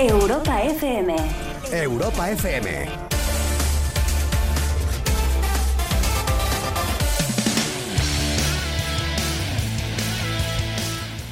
[0.00, 1.16] Europa FM.
[1.72, 2.86] Europa FM.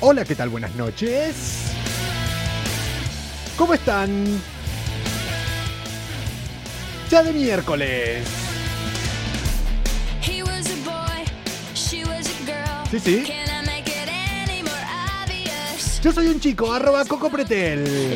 [0.01, 0.49] Hola, ¿qué tal?
[0.49, 1.71] Buenas noches.
[3.57, 4.25] ¿Cómo están?
[7.09, 8.27] Ya de miércoles.
[10.21, 11.25] He was a boy,
[11.75, 12.91] she was a girl.
[12.91, 13.46] Sí, sí.
[16.07, 18.15] Yo soy un chico, arroba Coco Pretel.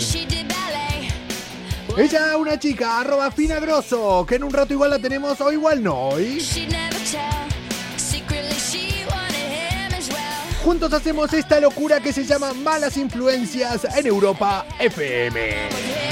[1.98, 5.83] Ella una chica, arroba Fina Grosso, que en un rato igual la tenemos o igual
[5.83, 6.11] no.
[6.20, 6.38] ¿y?
[6.38, 7.50] She'd never tell.
[7.97, 10.62] Secretly, she wanted him as well.
[10.64, 16.09] Juntos hacemos esta locura que se llama Malas Influencias en Europa FM.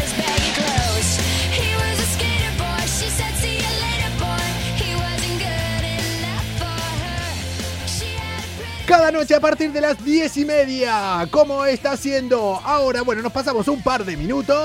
[8.88, 11.28] Cada noche a partir de las 10 y media.
[11.30, 13.02] ¿Cómo está haciendo ahora?
[13.02, 14.56] Bueno, nos pasamos un par de minutos.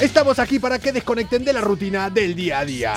[0.00, 2.94] Estamos aquí para que desconecten de la rutina del día a día.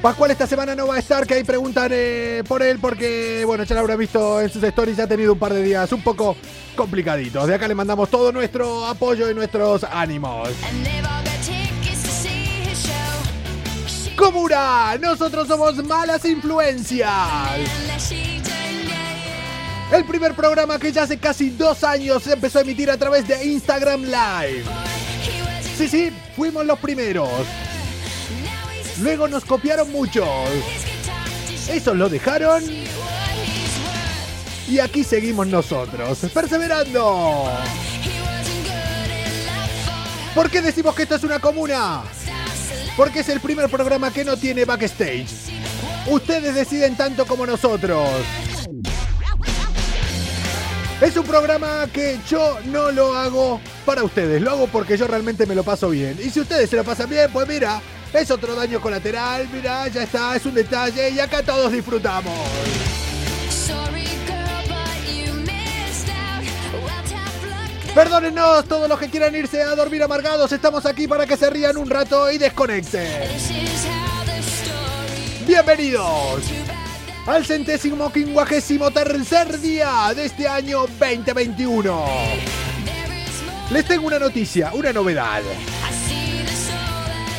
[0.00, 3.64] Pascual esta semana no va a estar, que ahí preguntan eh, por él porque, bueno,
[3.64, 6.02] ya lo habrá visto en sus stories, ya ha tenido un par de días un
[6.02, 6.36] poco
[6.76, 7.48] complicaditos.
[7.48, 10.50] De acá le mandamos todo nuestro apoyo y nuestros ánimos.
[14.16, 17.10] Comura, nosotros somos Malas Influencias.
[19.92, 23.26] El primer programa que ya hace casi dos años se empezó a emitir a través
[23.26, 24.64] de Instagram Live.
[25.76, 27.28] Sí, sí, fuimos los primeros.
[29.00, 30.28] Luego nos copiaron muchos.
[31.68, 32.62] Esos lo dejaron
[34.68, 37.50] y aquí seguimos nosotros, perseverando.
[40.34, 42.02] ¿Por qué decimos que esto es una comuna?
[42.96, 45.26] Porque es el primer programa que no tiene backstage.
[46.06, 48.08] Ustedes deciden tanto como nosotros.
[51.00, 55.44] Es un programa que yo no lo hago para ustedes, lo hago porque yo realmente
[55.44, 56.16] me lo paso bien.
[56.24, 60.04] Y si ustedes se lo pasan bien, pues mira, es otro daño colateral, mira, ya
[60.04, 62.38] está, es un detalle y acá todos disfrutamos.
[67.94, 71.76] Perdónennos todos los que quieran irse a dormir amargados, estamos aquí para que se rían
[71.76, 73.06] un rato y desconecten.
[75.46, 76.42] Bienvenidos.
[77.24, 82.04] Al centésimo quincuagésimo tercer día de este año 2021.
[82.84, 83.70] there is more.
[83.70, 85.42] Les tengo una noticia, una novedad.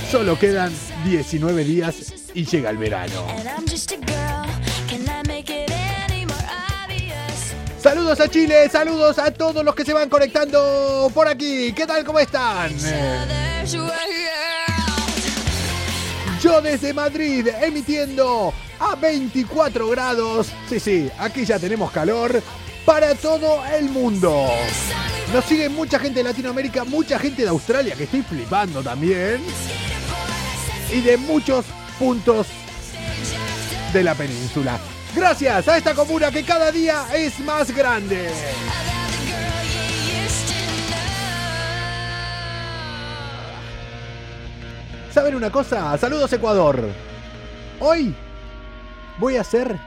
[0.10, 0.72] Solo quedan
[1.04, 3.26] 19 días y llega el verano.
[7.96, 11.72] Saludos a Chile, saludos a todos los que se van conectando por aquí.
[11.72, 12.04] ¿Qué tal?
[12.04, 12.74] ¿Cómo están?
[16.42, 20.48] Yo desde Madrid emitiendo a 24 grados.
[20.68, 22.44] Sí, sí, aquí ya tenemos calor
[22.86, 24.46] para todo el mundo.
[25.32, 29.42] Nos sigue mucha gente de Latinoamérica, mucha gente de Australia que estoy flipando también.
[30.92, 31.64] Y de muchos
[31.98, 32.48] puntos
[33.94, 34.82] de la península.
[35.16, 38.30] Gracias a esta comuna que cada día es más grande.
[45.12, 45.98] ¿Saben una cosa?
[45.98, 46.82] Saludos Ecuador.
[47.80, 48.14] Hoy
[49.18, 49.80] voy a hacer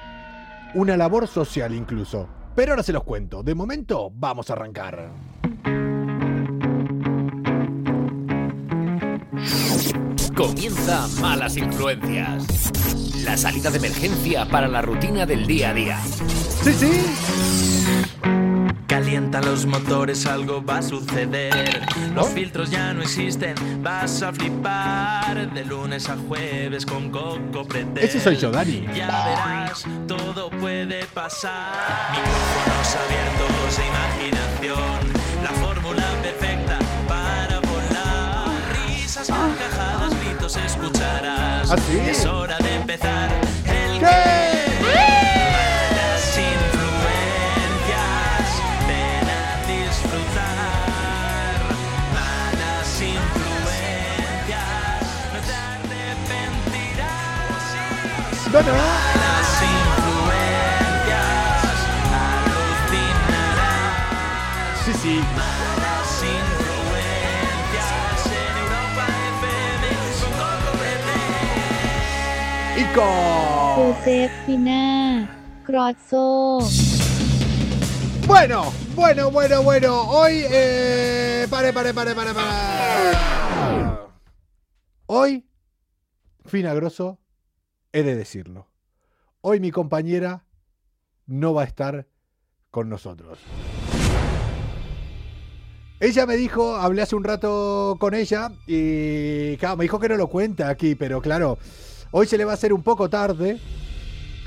[0.75, 2.27] una labor social incluso.
[2.55, 3.43] Pero ahora se los cuento.
[3.43, 5.11] De momento vamos a arrancar.
[10.39, 12.47] Comienza Malas Influencias.
[13.25, 15.99] La salida de emergencia para la rutina del día a día.
[16.63, 17.03] Sí, sí.
[18.87, 21.81] Calientan los motores, algo va a suceder.
[22.15, 22.31] Los ¿Oh?
[22.31, 25.53] filtros ya no existen, vas a flipar.
[25.53, 28.05] De lunes a jueves con Coco Pretel.
[28.05, 28.87] Ese soy yo, Dani.
[28.95, 32.13] Ya verás, todo puede pasar.
[32.13, 35.01] Micrófonos abiertos e imaginación.
[35.43, 36.79] La fórmula perfecta
[37.09, 38.53] para volar.
[38.87, 39.88] Risas, carcajadas,
[40.49, 41.71] gritos escucharás.
[41.71, 41.99] ¿Ah, sí?
[42.09, 43.31] Es hora de empezar.
[43.67, 44.07] El ¿Qué?
[44.81, 47.99] Malas influencias,
[48.89, 51.57] ven a disfrutar.
[52.15, 54.59] Malas influencias,
[55.33, 55.55] no te
[58.53, 59.08] arrepentirás.
[72.98, 72.98] Pretel.
[72.98, 73.54] Y con...
[73.76, 74.84] โจเซฟฟิน่า
[75.68, 76.12] กรอดโซ
[78.28, 80.02] Bueno, bueno, bueno, bueno.
[80.04, 81.46] Hoy, eh...
[81.50, 82.52] Pare, pare, pare, pare, pare.
[85.08, 85.46] Hoy,
[86.46, 87.20] Fina Grosso,
[87.92, 88.70] he de decirlo.
[89.42, 90.46] Hoy mi compañera
[91.26, 92.08] no va a estar
[92.72, 93.40] con nosotros.
[96.00, 100.16] Ella me dijo, hablé hace un rato con ella y claro, me dijo que no
[100.16, 101.58] lo cuenta aquí, pero claro,
[102.11, 103.59] hoy se le va a hacer un poco tarde.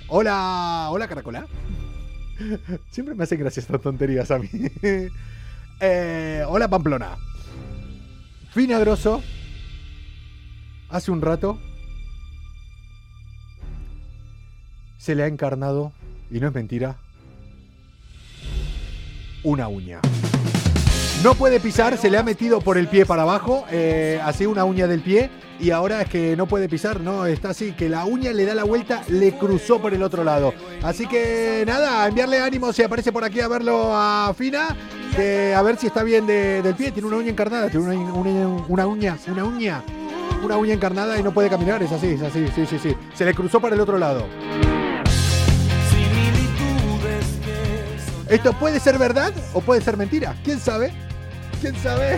[0.08, 1.48] Hola, hola Caracola.
[2.90, 4.50] Siempre me hacen gracias estas tonterías a mí.
[5.84, 7.18] Eh, hola Pamplona.
[8.52, 9.24] Fina Grosso.
[10.90, 11.58] Hace un rato
[15.02, 15.92] se le ha encarnado,
[16.30, 16.98] y no es mentira,
[19.42, 20.00] una uña.
[21.24, 24.64] No puede pisar, se le ha metido por el pie para abajo, eh, así una
[24.64, 25.32] uña del pie,
[25.62, 28.56] y ahora es que no puede pisar, no, está así, que la uña le da
[28.56, 30.54] la vuelta, le cruzó por el otro lado.
[30.82, 34.76] Así que nada, enviarle ánimo si aparece por aquí a verlo a Fina,
[35.56, 38.48] a ver si está bien de- del pie, tiene una uña encarnada, tiene una, una-
[38.68, 39.84] una uña, una uña,
[40.44, 42.96] una uña encarnada y no puede caminar, es así, es así, sí, sí, sí.
[43.14, 44.26] Se le cruzó para el otro lado.
[48.30, 50.36] ¿Esto puede ser verdad o puede ser mentira?
[50.44, 50.92] ¿Quién sabe?
[51.60, 52.18] ¿Quién sabe?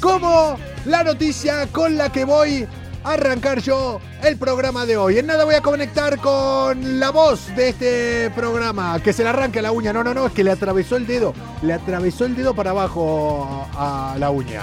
[0.00, 0.56] Como
[0.86, 2.66] la noticia con la que voy
[3.04, 5.18] a arrancar yo el programa de hoy.
[5.18, 8.98] En nada voy a conectar con la voz de este programa.
[9.02, 9.92] Que se le arranque la uña.
[9.92, 11.34] No, no, no, es que le atravesó el dedo.
[11.62, 14.62] Le atravesó el dedo para abajo a la uña.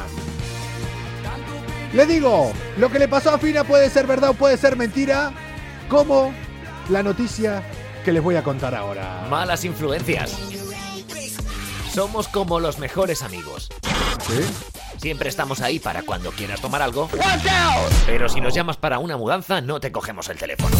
[1.94, 5.32] Le digo, lo que le pasó a Fina puede ser verdad o puede ser mentira.
[5.88, 6.34] Como
[6.90, 7.64] la noticia
[8.04, 9.28] que les voy a contar ahora.
[9.30, 10.36] Malas influencias.
[11.94, 13.70] Somos como los mejores amigos.
[15.08, 17.08] Siempre estamos ahí para cuando quieras tomar algo.
[18.06, 20.76] Pero si nos llamas para una mudanza, no te cogemos el teléfono.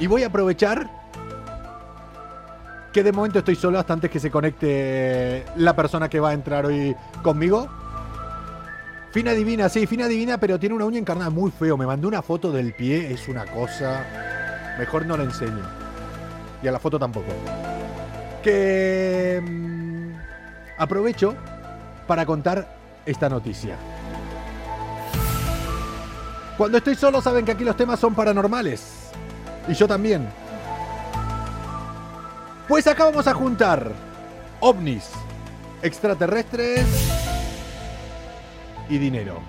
[0.00, 0.90] Y voy a aprovechar
[2.92, 6.32] que de momento estoy solo hasta antes que se conecte la persona que va a
[6.32, 7.68] entrar hoy conmigo.
[9.12, 11.76] Fina divina, sí, fina divina, pero tiene una uña encarnada muy feo.
[11.76, 14.04] Me mandó una foto del pie, es una cosa.
[14.80, 15.62] Mejor no la enseño.
[16.60, 17.32] Y a la foto tampoco.
[18.42, 19.40] Que.
[19.40, 19.82] mm,
[20.82, 21.36] aprovecho
[22.06, 22.76] para contar
[23.06, 23.76] esta noticia.
[26.56, 29.10] Cuando estoy solo saben que aquí los temas son paranormales.
[29.68, 30.28] Y yo también.
[32.68, 33.90] Pues acá vamos a juntar
[34.60, 35.10] ovnis,
[35.82, 36.86] extraterrestres
[38.88, 39.40] y dinero.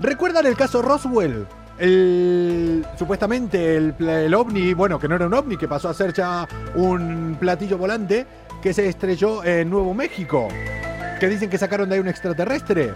[0.00, 1.46] ¿Recuerdan el caso Roswell?
[1.78, 6.12] El, supuestamente el, el ovni, bueno, que no era un ovni, que pasó a ser
[6.12, 8.26] ya un platillo volante
[8.62, 10.48] que se estrelló en Nuevo México.
[11.20, 12.92] Que dicen que sacaron de ahí un extraterrestre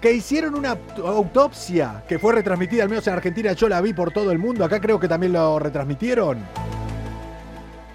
[0.00, 3.92] que hicieron una aut- autopsia que fue retransmitida, al menos en Argentina yo la vi
[3.92, 6.38] por todo el mundo, acá creo que también lo retransmitieron,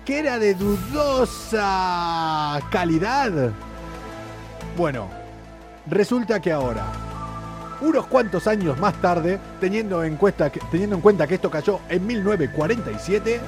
[0.06, 3.52] que era de dudosa calidad.
[4.78, 5.10] Bueno,
[5.88, 6.86] resulta que ahora,
[7.82, 11.82] unos cuantos años más tarde, teniendo en, cuenta que, teniendo en cuenta que esto cayó
[11.90, 13.42] en 1947,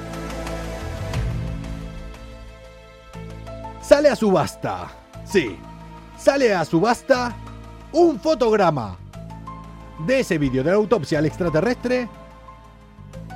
[3.90, 4.88] sale a subasta.
[5.24, 5.58] Sí,
[6.16, 7.34] sale a subasta
[7.90, 8.96] un fotograma
[10.06, 12.08] de ese vídeo de la autopsia al extraterrestre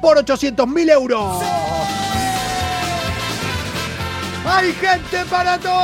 [0.01, 1.43] por 800 mil euros.
[4.47, 5.75] ¡Hay gente para todo!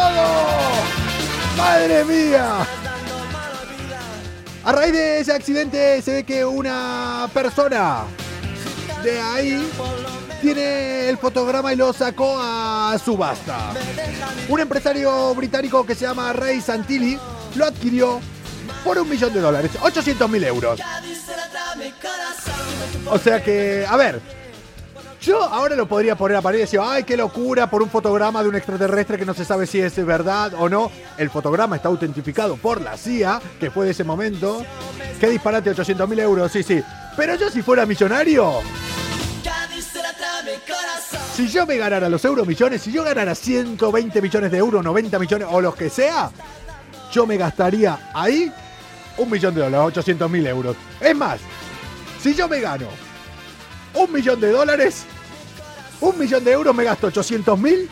[1.59, 2.65] ¡Madre mía!
[4.63, 8.05] A raíz de ese accidente se ve que una persona
[9.03, 9.69] de ahí
[10.41, 13.73] tiene el fotograma y lo sacó a subasta.
[14.49, 17.19] Un empresario británico que se llama Ray Santilli
[17.55, 18.21] lo adquirió
[18.85, 20.81] por un millón de dólares, 800 mil euros.
[23.07, 24.21] O sea que, a ver,
[25.21, 28.43] yo ahora lo podría poner a pared y decir, ay, qué locura por un fotograma
[28.43, 30.91] de un extraterrestre que no se sabe si es verdad o no.
[31.19, 34.65] El fotograma está autentificado por la CIA, que fue de ese momento.
[35.19, 36.83] Qué disparate, 800 mil euros, sí, sí.
[37.17, 38.61] Pero yo si fuera millonario,
[41.41, 45.49] si yo me ganara los euromillones, si yo ganara 120 millones de euros, 90 millones
[45.51, 46.31] o los que sea,
[47.11, 48.53] yo me gastaría ahí
[49.17, 50.77] un millón de dólares, 800 mil euros.
[51.01, 51.41] Es más,
[52.23, 52.89] si yo me gano
[53.95, 55.05] un millón de dólares,
[56.03, 57.89] un millón de euros me gasto 800 mil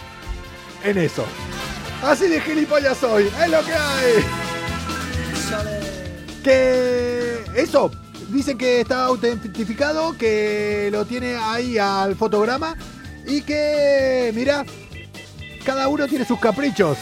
[0.85, 1.25] en eso.
[2.03, 4.25] Así de gilipollas soy, es lo que hay.
[6.45, 7.91] Que eso,
[8.29, 12.77] dicen que está autentificado, que lo tiene ahí al fotograma
[13.29, 14.65] y que, mira,
[15.65, 16.97] cada uno tiene sus caprichos.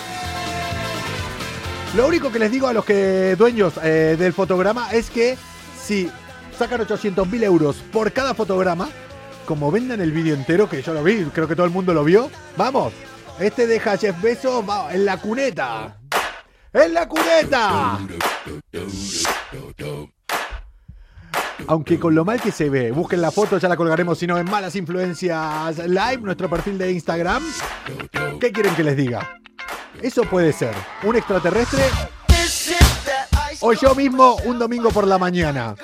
[1.94, 5.38] Lo único que les digo a los que dueños eh, del fotograma es que
[5.80, 6.10] si
[6.58, 8.88] sacan 800 mil euros por cada fotograma,
[9.46, 12.04] como vendan el vídeo entero, que yo lo vi, creo que todo el mundo lo
[12.04, 12.92] vio, vamos,
[13.38, 14.16] este deja a Jeff
[14.68, 15.96] va, en la cuneta.
[16.72, 17.98] ¡En la cuneta!
[21.68, 24.38] Aunque con lo mal que se ve, busquen la foto, ya la colgaremos, si no,
[24.38, 27.42] en Malas Influencias Live, nuestro perfil de Instagram.
[28.40, 29.40] ¿Qué quieren que les diga?
[30.00, 31.82] Eso puede ser un extraterrestre
[33.60, 35.74] o yo mismo un domingo por la mañana.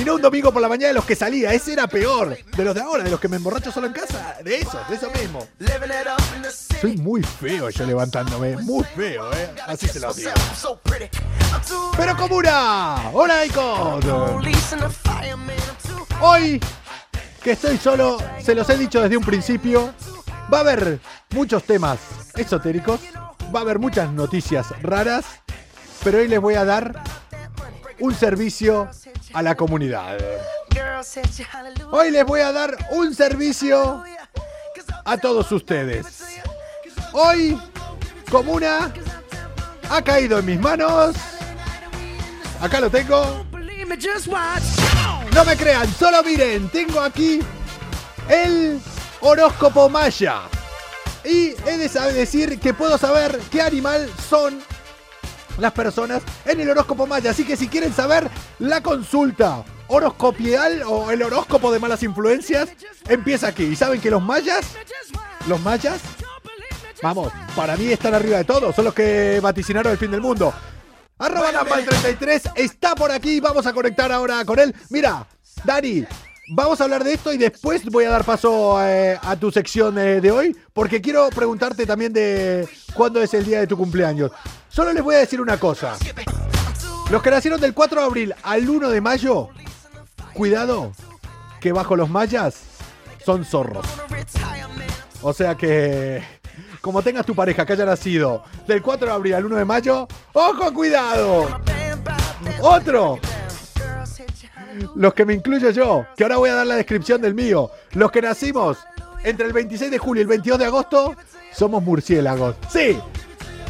[0.00, 2.36] Y no un domingo por la mañana de los que salía, ese era peor.
[2.56, 4.36] De los de ahora, de los que me emborracho solo en casa.
[4.42, 5.46] De eso, de eso mismo.
[6.80, 9.50] Soy muy feo yo levantándome, muy feo, ¿eh?
[9.66, 10.30] Así se lo digo.
[11.96, 14.04] Pero Comuna, hola Icos.
[16.20, 16.60] Hoy
[17.42, 19.94] que estoy solo, se los he dicho desde un principio,
[20.52, 21.00] va a haber
[21.30, 21.98] muchos temas
[22.36, 23.00] esotéricos,
[23.54, 25.24] va a haber muchas noticias raras,
[26.04, 27.02] pero hoy les voy a dar
[28.00, 28.88] un servicio
[29.32, 30.18] a la comunidad.
[31.90, 34.02] Hoy les voy a dar un servicio
[35.04, 36.06] a todos ustedes.
[37.12, 37.60] Hoy,
[38.30, 38.92] Comuna
[39.90, 41.16] ha caído en mis manos.
[42.60, 43.46] Acá lo tengo.
[45.34, 47.40] No me crean, solo miren, tengo aquí
[48.28, 48.80] el
[49.20, 50.42] horóscopo maya.
[51.24, 54.62] Y he de decir que puedo saber qué animal son
[55.58, 57.30] las personas en el horóscopo maya.
[57.30, 62.70] Así que si quieren saber la consulta horoscopial o el horóscopo de malas influencias,
[63.08, 63.64] empieza aquí.
[63.64, 64.76] ¿Y saben que los mayas,
[65.48, 66.00] los mayas,
[67.02, 70.52] vamos, para mí están arriba de todo, son los que vaticinaron el fin del mundo.
[71.18, 74.74] Arroba Nampal 33 está por aquí, vamos a conectar ahora con él.
[74.88, 75.26] Mira,
[75.64, 76.06] Dani,
[76.50, 79.96] vamos a hablar de esto y después voy a dar paso eh, a tu sección
[79.98, 84.32] eh, de hoy, porque quiero preguntarte también de cuándo es el día de tu cumpleaños.
[84.68, 85.96] Solo les voy a decir una cosa.
[87.10, 89.48] Los que nacieron del 4 de abril al 1 de mayo,
[90.34, 90.92] cuidado,
[91.60, 92.56] que bajo los mayas
[93.24, 93.86] son zorros.
[95.22, 96.22] O sea que,
[96.80, 100.08] como tengas tu pareja que haya nacido del 4 de abril al 1 de mayo,
[100.32, 101.60] ¡ojo, cuidado!
[102.60, 103.18] Otro,
[104.94, 107.70] los que me incluyo yo, que ahora voy a dar la descripción del mío.
[107.92, 108.78] Los que nacimos
[109.24, 111.16] entre el 26 de julio y el 22 de agosto,
[111.52, 112.56] somos murciélagos.
[112.70, 112.98] Sí,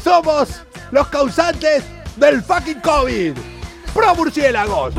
[0.03, 1.85] somos los causantes
[2.17, 3.33] del fucking COVID.
[3.95, 4.95] ¡Pro murciélagos!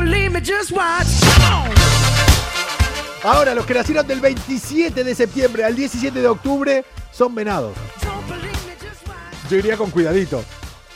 [3.24, 7.74] Ahora, los que nacieron del 27 de septiembre al 17 de octubre son venados.
[9.50, 10.44] Yo iría con cuidadito.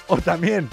[0.08, 0.70] O también,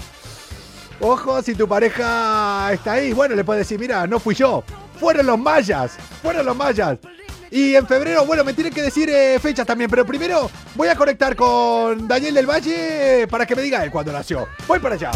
[1.03, 4.65] ojo, si tu pareja está ahí, bueno, le puedes decir, mira, no fui yo.
[4.99, 5.97] Fueron los mayas.
[6.23, 6.99] Fueron los mayas.
[7.51, 10.95] Y en febrero, bueno, me tienen que decir eh, fechas también, pero primero voy a
[10.95, 14.49] conectar con Daniel del Valle para que me diga él cuándo nació.
[14.67, 15.11] Voy para allá.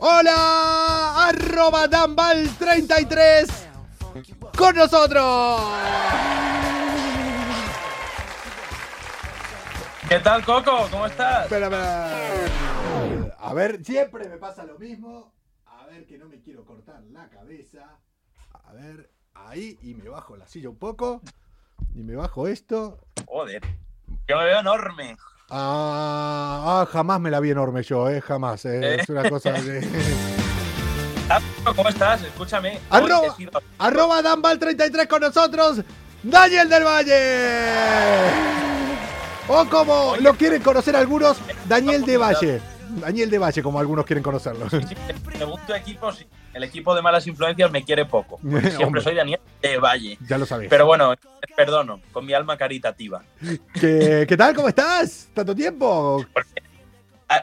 [0.00, 0.87] Hola,
[1.58, 3.48] arroba Danbal33
[4.56, 5.60] con nosotros.
[10.08, 10.86] ¿Qué tal, Coco?
[10.90, 11.44] ¿Cómo estás?
[11.44, 13.34] Espera, espera.
[13.40, 15.32] A ver, siempre me pasa lo mismo.
[15.66, 17.98] A ver que no me quiero cortar la cabeza.
[18.52, 21.20] A ver, ahí y me bajo la silla un poco.
[21.94, 23.00] Y me bajo esto.
[23.26, 23.62] Joder.
[24.28, 25.16] Yo me veo enorme.
[25.50, 28.64] Ah, ah, jamás me la vi enorme yo, eh, jamás.
[28.64, 29.80] eh, Es una cosa de...
[31.76, 32.22] ¿Cómo estás?
[32.22, 32.78] Escúchame.
[32.90, 35.82] Arroba, sido- arroba Danbal33 con nosotros,
[36.22, 38.30] Daniel del Valle.
[39.48, 42.60] O como lo quieren conocer algunos, Daniel de Valle.
[42.88, 44.68] Daniel de Valle, como algunos quieren conocerlo.
[44.70, 44.78] Sí,
[45.36, 46.26] Según tu equipo, sí.
[46.54, 48.38] el equipo de malas influencias me quiere poco.
[48.42, 48.70] porque.
[48.76, 50.18] Siempre soy Daniel de Valle.
[50.26, 50.70] Ya lo sabéis.
[50.70, 51.14] Pero bueno,
[51.56, 53.22] perdono, con mi alma caritativa.
[53.74, 54.54] ¿Qué, qué tal?
[54.54, 55.28] ¿Cómo estás?
[55.34, 56.24] ¿Tanto tiempo?
[56.34, 56.40] Ah,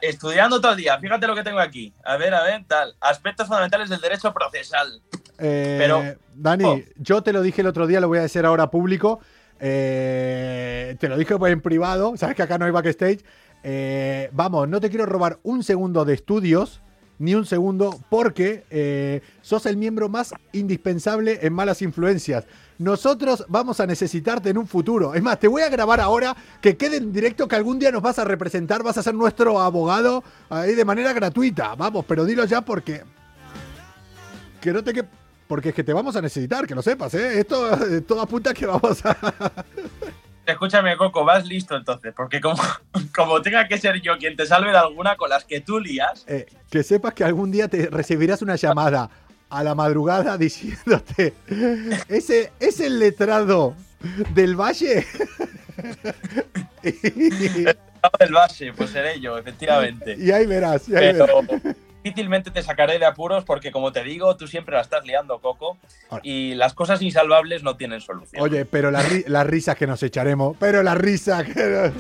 [0.02, 1.94] Estudiando todo el día, fíjate lo que tengo aquí.
[2.04, 2.96] A ver, a ver, tal.
[3.00, 5.02] Aspectos fundamentales del derecho procesal.
[5.38, 6.80] Eh, Pero- Dani, Oh.
[6.98, 9.20] yo te lo dije el otro día, lo voy a decir ahora público.
[9.60, 13.20] Eh, te lo dije en privado, sabes que acá no hay backstage.
[13.64, 16.82] Eh, vamos, no te quiero robar un segundo de estudios,
[17.20, 22.46] ni un segundo, porque sos el miembro más indispensable en malas influencias.
[22.78, 25.14] Nosotros vamos a necesitarte en un futuro.
[25.14, 28.02] Es más, te voy a grabar ahora que quede en directo que algún día nos
[28.02, 31.76] vas a representar, vas a ser nuestro abogado ahí de manera gratuita.
[31.76, 33.04] Vamos, pero dilo ya porque
[34.60, 35.06] que no te que
[35.48, 37.40] porque es que te vamos a necesitar, que lo sepas, ¿eh?
[37.40, 37.78] Esto
[38.08, 39.16] todo apunta que vamos a.
[40.46, 42.62] Escúchame, Coco, vas listo entonces, porque como,
[43.16, 46.24] como tenga que ser yo quien te salve de alguna con las que tú lías,
[46.28, 49.10] eh, que sepas que algún día te recibirás una llamada
[49.50, 51.34] a la madrugada diciéndote:
[52.08, 53.76] Ese es el letrado
[54.34, 55.06] del Valle.
[56.84, 57.66] y,
[58.20, 60.16] del base, pues seré yo, efectivamente.
[60.18, 61.76] y ahí verás, y ahí Pero, verás.
[62.10, 65.78] Difícilmente te sacaré de apuros porque, como te digo, tú siempre la estás liando, Coco,
[66.22, 68.44] y las cosas insalvables no tienen solución.
[68.44, 70.56] Oye, pero la ri- las risas que nos echaremos.
[70.60, 71.92] Pero la risa que.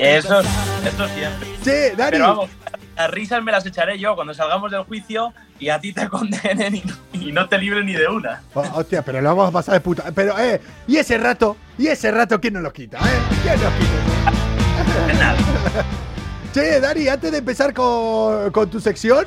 [0.00, 1.48] Eso, eso siempre.
[1.62, 2.10] Che, Dani.
[2.12, 2.50] Pero vamos,
[2.96, 6.76] las risas me las echaré yo cuando salgamos del juicio y a ti te condenen
[6.76, 8.42] y, y no te libren ni de una.
[8.54, 10.10] Oh, hostia, pero lo vamos a pasar de puta.
[10.14, 13.20] Pero, eh, y ese rato, y ese rato, ¿quién nos lo quita, eh?
[13.42, 14.00] ¿Quién nos quita?
[16.52, 19.24] Che, Dani, antes de empezar con, con tu sección,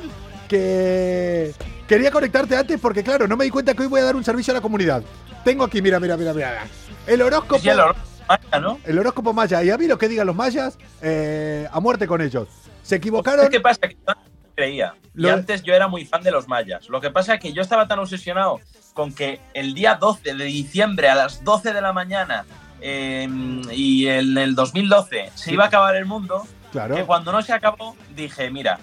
[0.48, 1.54] que
[1.88, 4.24] quería conectarte antes porque, claro, no me di cuenta que hoy voy a dar un
[4.24, 5.02] servicio a la comunidad.
[5.42, 6.64] Tengo aquí, mira, mira, mira, mira.
[7.06, 7.58] El horóscopo.
[7.60, 7.96] Sí, el oro-
[8.28, 8.78] Maya, ¿no?
[8.84, 9.62] El horóscopo maya.
[9.62, 12.48] Y a mí lo que digan los mayas, eh, a muerte con ellos.
[12.82, 13.48] Se equivocaron.
[13.50, 13.80] ¿Qué pasa?
[13.80, 14.94] Que yo antes creía.
[15.14, 16.88] Lo- Y antes yo era muy fan de los mayas.
[16.88, 18.60] Lo que pasa es que yo estaba tan obsesionado
[18.94, 22.44] con que el día 12 de diciembre a las 12 de la mañana
[22.80, 23.28] eh,
[23.72, 26.96] y en el 2012 se iba a acabar el mundo, Claro.
[26.96, 28.80] que cuando no se acabó dije, mira,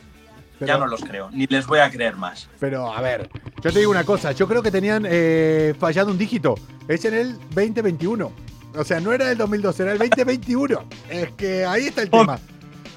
[0.57, 2.47] pero- ya no los creo, ni les voy a creer más.
[2.57, 3.29] Pero, a ver,
[3.61, 6.55] yo te digo una cosa, yo creo que tenían eh, fallado un dígito.
[6.87, 8.31] Es en el 2021.
[8.77, 10.85] O sea, no era el 2012, era el 2021.
[11.09, 12.39] es que ahí está el tema.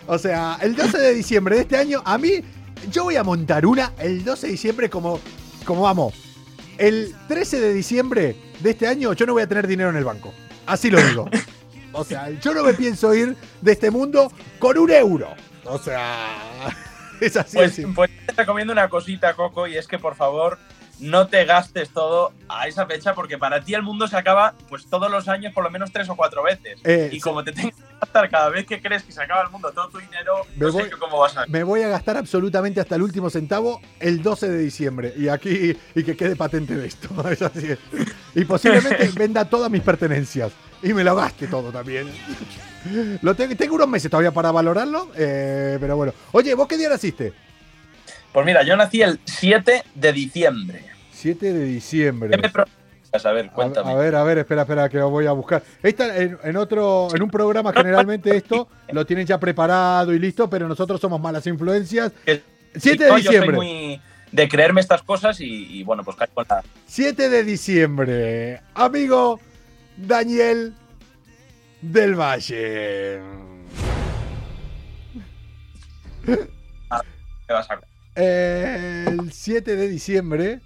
[0.07, 2.35] O sea, el 12 de diciembre de este año, a mí,
[2.93, 5.19] yo voy a montar una el 12 de diciembre como,
[5.65, 6.15] como vamos.
[6.79, 10.05] El 13 de diciembre de este año yo no voy a tener dinero en el
[10.05, 10.33] banco.
[10.67, 11.29] Así lo digo.
[11.95, 15.29] O sea, yo no me pienso ir de este mundo con un euro.
[15.65, 16.27] O sea,
[17.21, 17.57] es así.
[17.57, 17.87] Pues, así.
[17.87, 20.59] pues te recomiendo una cosita, Coco, y es que por favor
[21.01, 24.87] no te gastes todo a esa fecha porque para ti el mundo se acaba pues
[24.87, 26.79] todos los años por lo menos tres o cuatro veces.
[26.85, 29.51] Eh, y como te tengas que gastar cada vez que crees que se acaba el
[29.51, 31.47] mundo todo tu dinero, Me no voy- sé cómo vas a...
[31.47, 35.13] Me voy a gastar absolutamente hasta el último centavo el 12 de diciembre.
[35.17, 37.09] Y aquí, y que quede patente de esto.
[37.31, 37.75] Es así.
[38.37, 40.53] Y posiblemente venda todas mis pertenencias.
[40.85, 42.09] Y me lo gaste todo también.
[43.23, 45.11] Lo tengo, tengo unos meses todavía para valorarlo.
[45.17, 46.12] eh, pero bueno.
[46.33, 47.33] Oye, ¿vos qué día naciste?
[48.33, 50.85] Pues mira, yo nací el 7 de diciembre.
[51.12, 52.31] 7 de diciembre.
[52.31, 53.25] ¿Qué me pronuncias?
[53.25, 53.93] A ver, A, cuéntame.
[53.93, 55.62] a ver, a ver, espera, espera, que lo voy a buscar.
[55.83, 60.50] Esta, en, en otro, en un programa generalmente esto lo tienen ya preparado y listo,
[60.50, 62.12] pero nosotros somos malas influencias.
[62.25, 62.42] Que-
[62.77, 63.57] 7 Sí, de no, Yo diciembre.
[63.57, 64.01] soy muy
[64.33, 66.64] de creerme estas cosas y, y, bueno, pues caigo la...
[66.88, 68.61] 7 de diciembre.
[68.75, 69.38] Amigo
[69.96, 70.74] Daniel
[71.83, 73.20] del Valle.
[76.26, 77.80] ¿qué vas a-
[78.20, 80.61] El 7 de diciembre.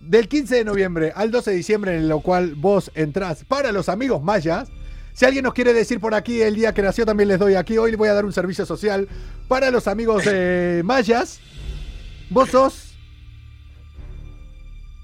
[0.00, 3.90] Del 15 de noviembre al 12 de diciembre, en lo cual vos entrás para los
[3.90, 4.70] amigos mayas.
[5.12, 7.76] Si alguien nos quiere decir por aquí el día que nació, también les doy aquí.
[7.76, 9.06] Hoy voy a dar un servicio social
[9.46, 11.38] para los amigos de mayas.
[12.30, 12.94] Vos sos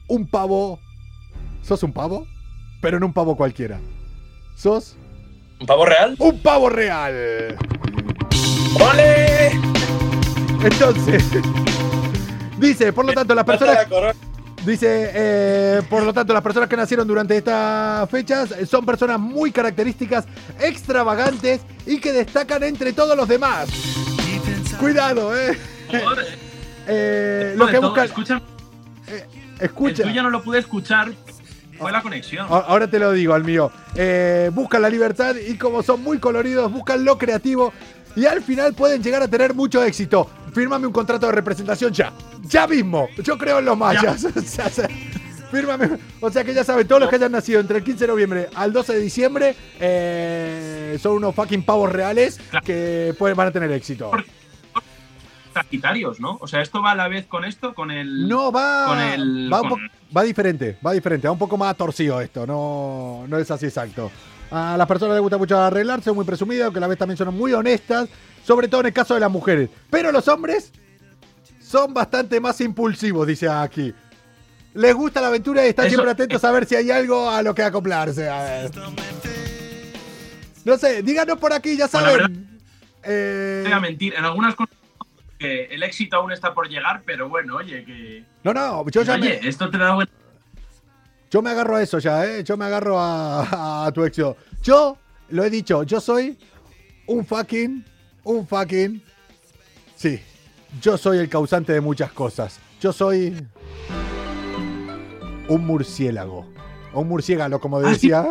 [0.08, 0.80] un pavo.
[1.62, 2.26] ¿Sos un pavo?
[2.86, 3.80] Pero no un pavo cualquiera.
[4.54, 4.94] Sos
[5.58, 6.14] ¿Un pavo real?
[6.20, 7.56] un pavo real.
[8.80, 9.50] ¡Ole!
[10.62, 11.24] Entonces,
[12.60, 13.78] dice, por lo tanto, las personas,
[14.64, 19.18] dice, eh, por lo tanto, las personas que nacieron durante estas fechas eh, son personas
[19.18, 20.24] muy características,
[20.60, 23.68] extravagantes y que destacan entre todos los demás.
[24.78, 25.58] Cuidado, eh.
[26.88, 28.40] Eh, lo que buscan, Escucha,
[29.58, 30.02] escucha.
[30.04, 31.10] el tuyo no lo pude escuchar.
[31.78, 32.46] Fue la conexión.
[32.48, 33.70] Ahora te lo digo al mío.
[33.94, 37.72] Eh, buscan la libertad y como son muy coloridos, buscan lo creativo
[38.14, 40.28] y al final pueden llegar a tener mucho éxito.
[40.54, 42.12] Fírmame un contrato de representación ya.
[42.42, 43.08] Ya mismo.
[43.22, 44.26] Yo creo en los mayas.
[44.36, 44.88] O sea,
[45.50, 45.90] Fírmame.
[46.20, 48.48] O sea que ya saben, todos los que hayan nacido entre el 15 de noviembre
[48.54, 53.70] al 12 de diciembre eh, son unos fucking pavos reales que pueden, van a tener
[53.72, 54.10] éxito.
[55.62, 56.36] Sagitarios, ¿no?
[56.40, 58.28] O sea, esto va a la vez con esto, con el.
[58.28, 58.84] No, va.
[58.86, 59.50] Con el.
[59.52, 63.66] va, con- diferente, va diferente, va un poco más torcido esto, no, no es así
[63.66, 64.10] exacto.
[64.50, 67.34] A las personas les gusta mucho arreglarse, muy presumidas, aunque a la vez también son
[67.34, 68.08] muy honestas,
[68.44, 69.68] sobre todo en el caso de las mujeres.
[69.90, 70.72] Pero los hombres
[71.60, 73.92] son bastante más impulsivos, dice aquí.
[74.74, 77.42] Les gusta la aventura y están Eso- siempre atentos a ver si hay algo a
[77.42, 78.28] lo que acoplarse.
[78.28, 78.70] A ver.
[80.64, 82.58] No sé, díganos por aquí, ya la saben.
[83.04, 84.14] Eh, No voy a mentir.
[84.14, 84.74] En algunas cosas
[85.38, 88.24] que el éxito aún está por llegar, pero bueno, oye, que.
[88.44, 90.12] no, no, yo ya me- Oye, esto te da vuelta.
[91.30, 92.44] Yo me agarro a eso ya, ¿eh?
[92.44, 94.36] Yo me agarro a, a tu éxito.
[94.62, 94.96] Yo,
[95.30, 96.38] lo he dicho, yo soy
[97.06, 97.84] un fucking,
[98.24, 99.02] un fucking...
[99.96, 100.20] Sí,
[100.80, 102.60] yo soy el causante de muchas cosas.
[102.80, 103.34] Yo soy
[105.48, 106.46] un murciélago.
[106.92, 108.08] O un murciélago, como Ah, sí.
[108.08, 108.24] decía.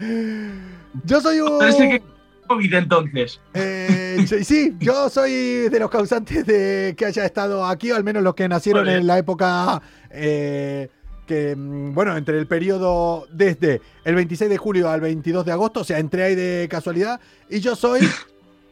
[1.04, 1.58] Yo soy un...
[1.60, 2.02] Que
[2.48, 3.40] COVID entonces.
[3.54, 8.04] Eh, sí, sí, yo soy de los causantes de que haya estado aquí, o al
[8.04, 8.98] menos los que nacieron Vale.
[8.98, 9.80] en la época
[10.10, 10.88] eh,
[11.26, 15.80] que, mm, bueno, entre el periodo desde el 26 de julio al 22 de agosto,
[15.80, 18.00] o sea, entré ahí de casualidad, y yo soy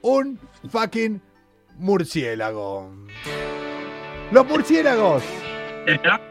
[0.02, 0.38] un
[0.70, 1.20] fucking
[1.78, 2.90] murciélago.
[4.32, 5.22] Los murciélagos.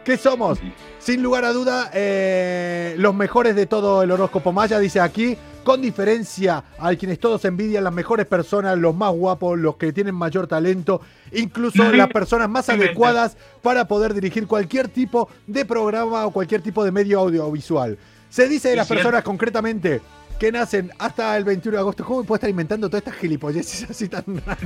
[0.03, 0.59] ¿Qué somos?
[0.99, 5.35] Sin lugar a duda, eh, los mejores de todo el horóscopo maya, dice aquí,
[5.67, 10.15] con diferencia a quienes todos envidian, las mejores personas, los más guapos, los que tienen
[10.15, 11.01] mayor talento,
[11.33, 16.85] incluso las personas más adecuadas para poder dirigir cualquier tipo de programa o cualquier tipo
[16.85, 17.97] de medio audiovisual.
[18.29, 19.99] Se dice de las personas concretamente
[20.39, 22.05] que nacen hasta el 21 de agosto.
[22.05, 24.59] ¿Cómo me puedo estar inventando todas estas gilipolleces así tan raras?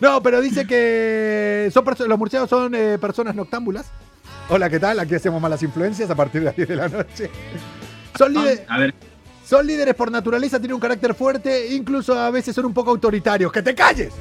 [0.00, 3.86] No, pero dice que son los murciélagos son eh, personas noctámbulas.
[4.48, 4.98] Hola, ¿qué tal?
[4.98, 7.30] Aquí hacemos malas influencias a partir de las 10 de la noche.
[8.18, 8.92] Son, líder- A ver,
[9.46, 13.52] son líderes por naturaleza, tienen un carácter fuerte, incluso a veces son un poco autoritarios.
[13.52, 14.12] ¡Que te calles!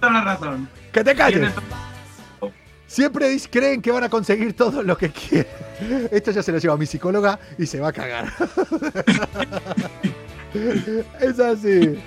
[0.00, 0.68] toda la razón.
[0.92, 1.52] ¡Que te calles!
[2.86, 5.50] Siempre creen que van a conseguir todo lo que quieren.
[6.12, 8.32] Esto ya se lo lleva a mi psicóloga y se va a cagar.
[11.20, 11.98] es así.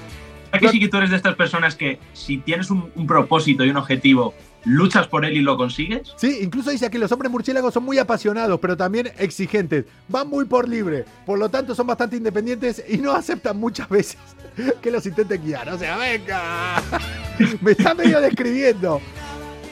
[0.46, 3.66] ¿Sabes que sí que tú eres de estas personas que si tienes un, un propósito
[3.66, 4.34] y un objetivo,
[4.68, 6.14] luchas por él y lo consigues?
[6.18, 9.86] Sí, incluso dice que los hombres murciélagos son muy apasionados, pero también exigentes.
[10.08, 14.18] Van muy por libre, por lo tanto son bastante independientes y no aceptan muchas veces
[14.82, 15.70] que los intenten guiar.
[15.70, 16.82] O sea, venga,
[17.62, 19.02] me está medio describiendo.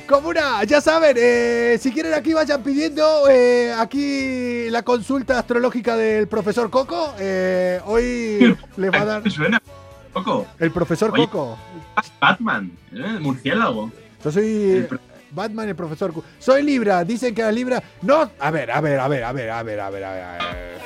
[0.08, 5.98] Como una, ya saben, eh, si quieren aquí vayan pidiendo eh, aquí la consulta astrológica
[5.98, 7.16] del profesor Coco.
[7.20, 9.60] eh, hoy les va a dar ¿Te suena?
[10.14, 10.46] Poco.
[10.60, 11.26] el profesor Oye.
[11.26, 11.58] Coco.
[12.22, 13.18] Batman, ¿eh?
[13.20, 13.92] murciélago.
[14.26, 15.00] Yo soy pro-
[15.32, 16.12] Batman, el profesor.
[16.40, 17.04] Soy Libra.
[17.04, 17.82] Dicen que la Libra.
[18.02, 18.32] No.
[18.40, 20.82] A ver, a ver, a ver, a ver, a ver, a ver, a ver.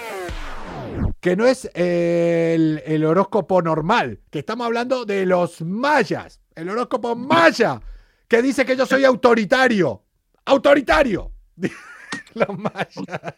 [1.22, 4.20] Que no es eh, el, el horóscopo normal.
[4.30, 6.42] Que estamos hablando de los mayas.
[6.56, 7.82] El horóscopo maya.
[8.28, 10.04] Que dice que yo soy autoritario.
[10.46, 11.32] Autoritario.
[12.34, 13.36] los mayas.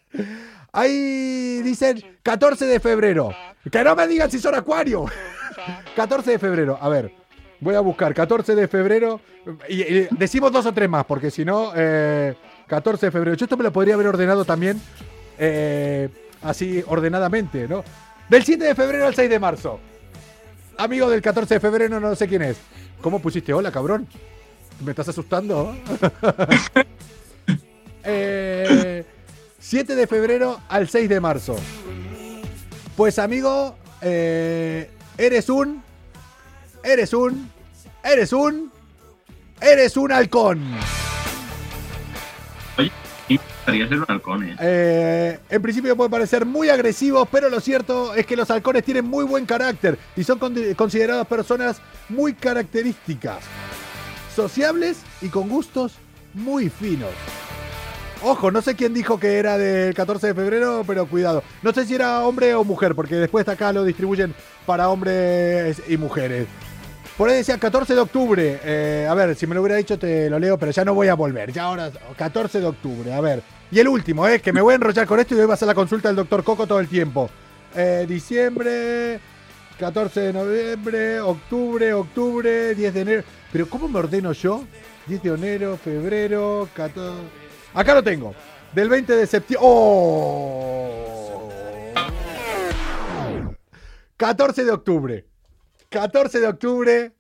[0.72, 3.32] Ahí dicen 14 de febrero.
[3.72, 5.06] Que no me digan si son acuario.
[5.96, 6.78] 14 de febrero.
[6.82, 7.21] A ver.
[7.62, 9.22] Voy a buscar 14 de febrero.
[9.70, 12.36] Y, y decimos dos o tres más, porque si no, eh,
[12.68, 13.38] 14 de febrero.
[13.38, 14.82] Yo esto me lo podría haber ordenado también
[15.38, 16.08] eh,
[16.42, 17.84] así ordenadamente, ¿no?
[18.30, 19.80] Del 7 de febrero al 6 de marzo.
[20.78, 22.58] Amigo del 14 de febrero, no sé quién es.
[23.02, 24.08] ¿Cómo pusiste hola, cabrón?
[24.84, 25.76] ¿Me estás asustando?
[28.04, 29.06] Eh,
[29.60, 31.56] 7 de febrero al 6 de marzo.
[32.98, 35.84] Pues amigo, eh, eres un...
[36.84, 37.50] Eres un...
[38.04, 38.72] Eres un...
[39.62, 40.60] Eres un halcón.
[42.78, 42.92] Oye,
[43.30, 44.56] gustaría ser un halcón, ¿eh?
[44.60, 49.06] Eh, en principio puede parecer muy agresivos, pero lo cierto es que los halcones tienen
[49.06, 53.38] muy buen carácter y son con- consideradas personas muy características,
[54.36, 55.94] sociables y con gustos
[56.34, 57.12] muy finos.
[58.24, 61.44] Ojo, no sé quién dijo que era del 14 de febrero, pero cuidado.
[61.62, 64.34] No sé si era hombre o mujer, porque después de acá lo distribuyen
[64.66, 66.48] para hombres y mujeres.
[67.22, 68.60] Por ahí decía 14 de octubre.
[68.64, 71.08] Eh, a ver, si me lo hubiera dicho te lo leo, pero ya no voy
[71.08, 71.52] a volver.
[71.52, 73.14] Ya ahora, 14 de octubre.
[73.14, 73.44] A ver.
[73.70, 75.58] Y el último, eh, que me voy a enrollar con esto y hoy va a
[75.58, 77.30] ser la consulta del doctor Coco todo el tiempo.
[77.76, 79.20] Eh, diciembre,
[79.78, 83.24] 14 de noviembre, octubre, octubre, 10 de enero.
[83.52, 84.64] Pero ¿cómo me ordeno yo?
[85.06, 87.22] 10 de enero, febrero, 14...
[87.76, 88.34] Acá lo tengo.
[88.74, 89.68] Del 20 de septiembre.
[89.70, 91.52] ¡Oh!
[94.18, 95.31] 14 de octubre.
[95.92, 97.14] 14 de octubre.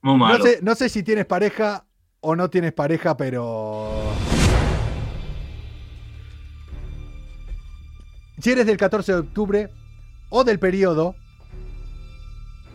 [0.00, 0.38] Muy malo.
[0.38, 1.84] No sé, no sé si tienes pareja
[2.20, 4.14] o no tienes pareja, pero.
[8.40, 9.70] Si eres del 14 de octubre
[10.30, 11.16] o del periodo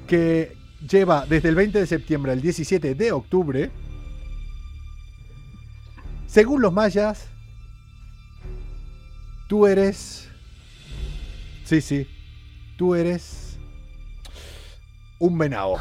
[0.05, 3.71] que lleva desde el 20 de septiembre al 17 de octubre,
[6.27, 7.29] según los mayas,
[9.47, 10.29] tú eres.
[11.63, 12.05] Sí, sí.
[12.75, 13.52] Tú eres.
[15.23, 15.77] Un venado.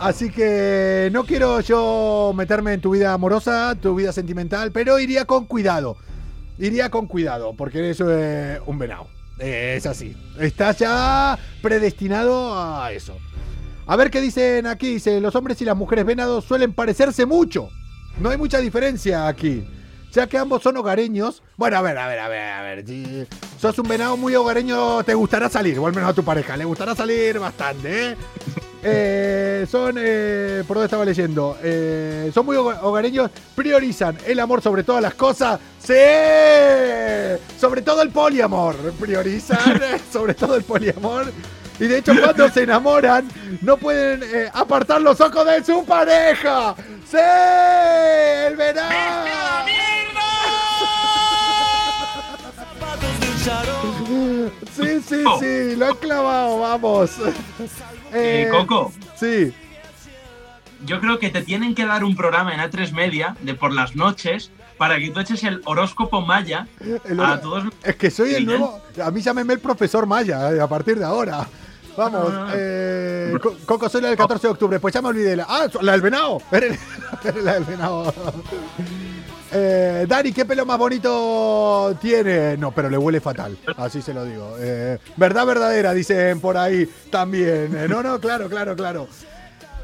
[0.00, 5.24] Así que no quiero yo meterme en tu vida amorosa, tu vida sentimental, pero iría
[5.24, 5.96] con cuidado.
[6.58, 9.06] Iría con cuidado, porque eres eh, un venado.
[9.38, 10.16] Eh, es así.
[10.40, 13.16] Estás ya predestinado a eso.
[13.86, 14.94] A ver qué dicen aquí.
[14.94, 17.68] Dice, los hombres y las mujeres venados suelen parecerse mucho.
[18.18, 19.64] No hay mucha diferencia aquí.
[20.14, 21.42] Ya que ambos son hogareños.
[21.56, 22.86] Bueno, a ver, a ver, a ver, a ver.
[22.86, 23.26] Si
[23.60, 25.78] sos un venado muy hogareño, te gustará salir.
[25.80, 26.56] O al menos a tu pareja.
[26.56, 28.16] Le gustará salir bastante, ¿eh?
[28.86, 34.60] Eh, son, eh, por dónde estaba leyendo, Eh, son muy hoga- hogareños, priorizan el amor
[34.60, 35.58] sobre todas las cosas.
[35.78, 35.94] Sí,
[37.58, 41.32] sobre todo el poliamor, priorizan eh, sobre todo el poliamor.
[41.80, 43.26] Y de hecho cuando se enamoran
[43.62, 46.74] no pueden eh, apartar los ojos de su pareja.
[47.10, 49.64] Sí, el verano.
[54.74, 57.10] Sí, sí, sí, lo han clavado, vamos.
[58.12, 59.52] Eh, Eh, Coco, Sí.
[60.84, 63.96] Yo creo que te tienen que dar un programa en A3 Media de por las
[63.96, 66.68] noches para que tú eches el horóscopo maya
[67.04, 67.64] El a hor- todos.
[67.82, 68.60] Es que soy el Miguel.
[68.60, 68.80] nuevo.
[69.02, 71.46] A mí llámeme el profesor Maya eh, a partir de ahora.
[71.96, 72.52] Vamos, Ah.
[72.54, 74.78] eh, Co- Coco, soy la del 14 de octubre.
[74.80, 75.36] Pues ya me olvidé.
[75.36, 76.40] La, ah, la del venado.
[77.42, 78.12] La del venado.
[79.56, 82.56] Eh, Dani, ¿qué pelo más bonito tiene?
[82.56, 83.56] No, pero le huele fatal.
[83.76, 84.56] Así se lo digo.
[84.58, 87.72] Eh, verdad verdadera, dicen por ahí también.
[87.76, 89.06] Eh, no, no, claro, claro, claro.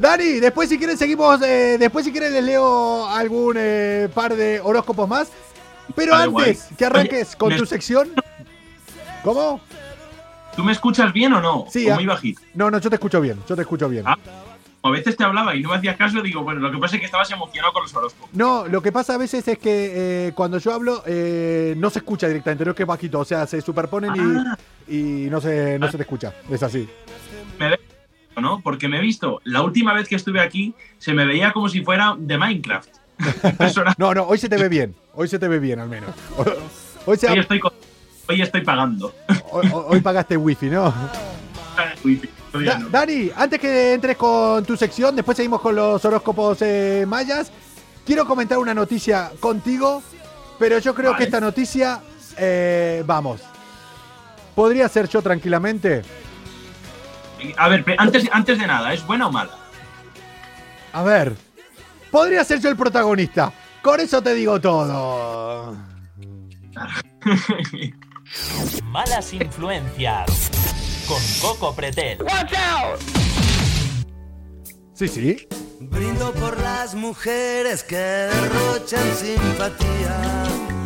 [0.00, 4.58] Dani, después si quieren seguimos, eh, después si quieren les leo algún eh, par de
[4.60, 5.28] horóscopos más.
[5.94, 6.76] Pero Vale, antes guay.
[6.76, 8.10] que arranques con tu sección.
[9.22, 9.60] ¿Cómo?
[10.56, 11.66] ¿Tú me escuchas bien o no?
[11.70, 11.94] Sí, O ah.
[11.96, 12.40] muy bajito.
[12.54, 14.04] No, no, yo te escucho bien, yo te escucho bien.
[14.06, 14.16] Ah.
[14.82, 17.00] A veces te hablaba y no me hacías caso, digo, bueno, lo que pasa es
[17.00, 18.30] que estabas emocionado con los horóscopos.
[18.34, 21.98] No, lo que pasa a veces es que eh, cuando yo hablo eh, no se
[21.98, 24.58] escucha directamente, no es que es bajito, o sea, se superponen Ah.
[24.88, 26.32] y, y no, se, no se te escucha.
[26.50, 26.88] Es así.
[27.58, 27.80] Me ve-
[28.40, 28.60] ¿no?
[28.62, 31.82] Porque me he visto, la última vez que estuve aquí, se me veía como si
[31.84, 32.88] fuera de Minecraft.
[33.98, 36.10] No, no, hoy se te ve bien, hoy se te ve bien al menos.
[37.04, 37.72] Hoy, se hoy, estoy con-
[38.30, 39.14] hoy estoy pagando.
[39.50, 40.94] hoy- hoy pagaste wifi, ¿no?
[41.76, 41.94] Todavía
[42.52, 42.88] Da- no.
[42.88, 47.50] Dani, antes que entres con tu sección, después seguimos con los horóscopos eh, mayas.
[48.04, 50.02] Quiero comentar una noticia contigo,
[50.58, 51.18] pero yo creo Vale.
[51.18, 52.00] que esta noticia,
[52.36, 53.40] eh, vamos,
[54.54, 56.02] podría ser yo tranquilamente.
[57.56, 59.56] A ver, antes, antes de nada, ¿es buena o mala?
[60.92, 61.36] A ver,
[62.10, 63.52] podría ser yo el protagonista.
[63.80, 65.74] Con eso te digo todo.
[68.84, 70.50] Malas influencias.
[71.10, 72.18] Con Coco Pretel.
[74.94, 75.48] Sí, sí.
[75.80, 80.44] Brindo por las mujeres que derrochan simpatía.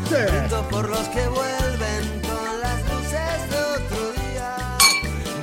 [0.08, 0.14] Sí.
[0.32, 4.56] Brindo por los que vuelven con las luces de otro día.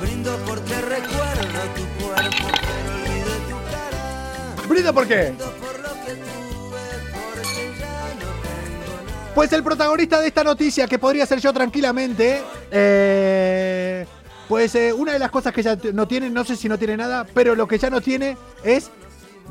[0.00, 4.66] Brindo porque recuerdo tu cuerpo, pero olvidé tu cara.
[4.68, 5.22] ¿Brindo por qué?
[5.26, 9.32] Brindo por lo que tuve, porque ya no tengo nada.
[9.32, 12.42] Pues el protagonista de esta noticia, que podría ser yo tranquilamente,
[12.72, 14.06] eh,
[14.52, 16.94] pues eh, una de las cosas que ya no tiene, no sé si no tiene
[16.94, 18.90] nada, pero lo que ya no tiene es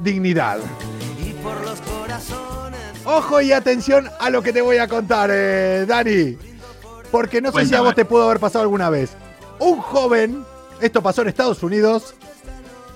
[0.03, 0.59] dignidad.
[1.25, 2.79] Y por los corazones.
[3.03, 6.37] Ojo y atención a lo que te voy a contar, eh, Dani.
[7.11, 9.13] Porque no sé si a vos te pudo haber pasado alguna vez.
[9.57, 10.45] Un joven,
[10.81, 12.13] esto pasó en Estados Unidos,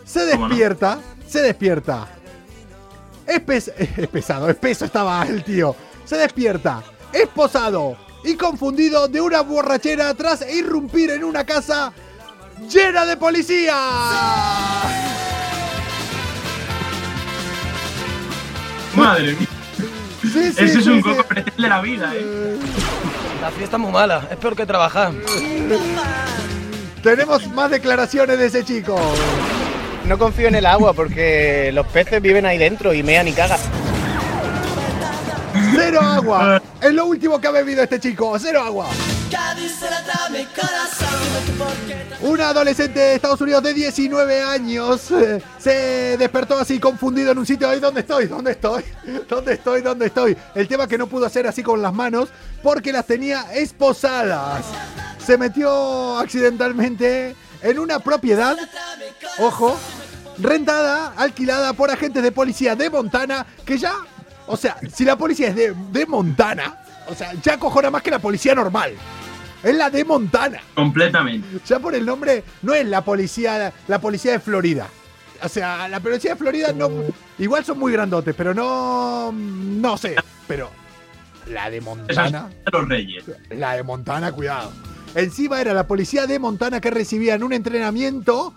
[0.06, 2.08] se despierta, se despierta.
[3.26, 5.76] Es, pes- es pesado, es peso estaba el tío.
[6.06, 11.94] Se despierta, es posado y confundido de una borrachera tras irrumpir en una casa
[12.70, 13.76] llena de policía.
[18.96, 19.48] Madre mía.
[20.22, 21.02] Sí, sí, Ese es sí, un sí.
[21.04, 21.26] coco
[21.58, 22.58] de la vida, ¿eh?
[23.42, 25.12] La fiesta es muy mala, es peor que trabajar.
[27.04, 29.00] Tenemos más declaraciones de ese chico.
[30.08, 33.60] No confío en el agua porque los peces viven ahí dentro y mean y cagan.
[35.76, 36.62] Cero agua.
[36.82, 38.38] Es lo último que ha bebido este chico.
[38.40, 38.88] Cero agua.
[42.22, 47.46] Un adolescente de Estados Unidos de 19 años eh, se despertó así confundido en un
[47.46, 47.68] sitio.
[47.70, 48.28] Ahí, ¿dónde estoy?
[48.28, 48.84] ¿Dónde estoy?
[49.30, 49.82] ¿Dónde estoy?
[49.82, 50.38] ¿Dónde estoy?
[50.54, 52.30] El tema que no pudo hacer así con las manos
[52.62, 54.66] porque las tenía esposadas.
[55.26, 58.56] Se metió accidentalmente en una propiedad,
[59.40, 59.76] ojo,
[60.38, 63.96] rentada, alquilada por agentes de policía de Montana que ya,
[64.48, 66.78] o sea, si la policía es de, de Montana,
[67.08, 68.94] o sea, ya cojona más que la policía normal.
[69.64, 70.62] Es la de Montana.
[70.76, 71.48] Completamente.
[71.66, 74.88] Ya por el nombre, no es la policía, la policía de Florida.
[75.42, 76.90] O sea, la policía de Florida no.
[77.40, 79.32] Igual son muy grandotes, pero no.
[79.32, 80.16] No sé.
[80.48, 80.70] Pero.
[81.48, 82.50] La de Montana.
[82.72, 83.24] los reyes.
[83.50, 84.72] La de Montana, cuidado.
[85.16, 88.54] Encima era la policía de Montana que recibían un entrenamiento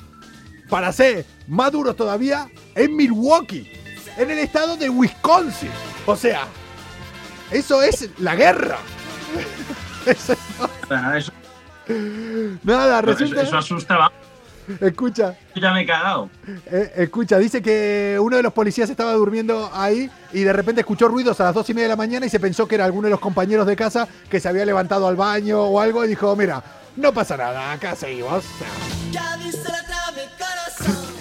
[0.68, 3.70] para ser más duros todavía en Milwaukee,
[4.18, 5.70] en el estado de Wisconsin.
[6.06, 6.46] O sea,
[7.50, 8.78] eso es la guerra.
[10.06, 10.38] Eso es-
[11.16, 11.32] Eso,
[12.62, 13.42] nada, eso, resulta.
[13.42, 14.12] eso asustaba.
[14.80, 15.34] Escucha.
[15.54, 16.28] Ya me he cagado.
[16.66, 21.08] Eh, escucha, dice que uno de los policías estaba durmiendo ahí y de repente escuchó
[21.08, 23.06] ruidos a las dos y media de la mañana y se pensó que era alguno
[23.06, 26.34] de los compañeros de casa que se había levantado al baño o algo y dijo,
[26.36, 26.62] mira,
[26.96, 28.44] no pasa nada, acá seguimos.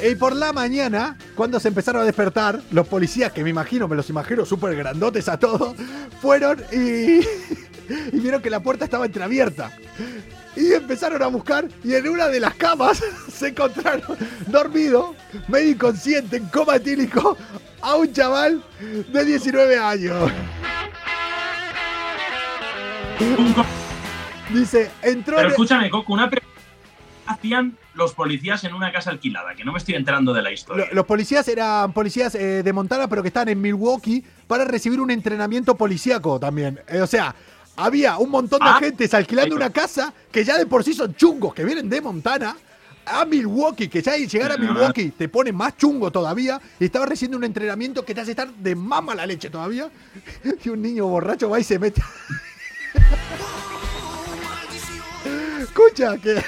[0.04, 3.96] Y por la mañana, cuando se empezaron a despertar, los policías, que me imagino, me
[3.96, 5.76] los imagino súper grandotes a todos,
[6.22, 7.20] fueron y,
[8.14, 9.72] y vieron que la puerta estaba entreabierta.
[10.56, 15.16] Y empezaron a buscar y en una de las camas se encontraron dormido,
[15.48, 17.36] medio inconsciente, en coma etílico,
[17.82, 18.64] a un chaval
[19.12, 20.32] de 19 años.
[24.54, 26.42] Dice, entró Pero en- escúchame, Coco, una, pre-
[27.26, 29.56] hacían los policías en una casa alquilada?
[29.56, 30.86] Que no me estoy enterando de la historia.
[30.90, 35.00] Lo- Los policías eran policías eh, de Montana, pero que estaban en Milwaukee para recibir
[35.02, 36.80] un entrenamiento policíaco también.
[36.88, 37.36] Eh, o sea,
[37.76, 38.78] había un montón de Ah.
[38.78, 42.56] agentes alquilando una casa que ya de por sí son chungos, que vienen de Montana
[43.10, 44.58] a Milwaukee, que ya llegar a.
[44.58, 48.50] Milwaukee te pone más chungo todavía, y estaba recibiendo un entrenamiento que te hace estar
[48.52, 49.90] de mama la leche todavía,
[50.66, 52.02] y un niño borracho va y se mete...
[55.88, 56.44] Escucha, que...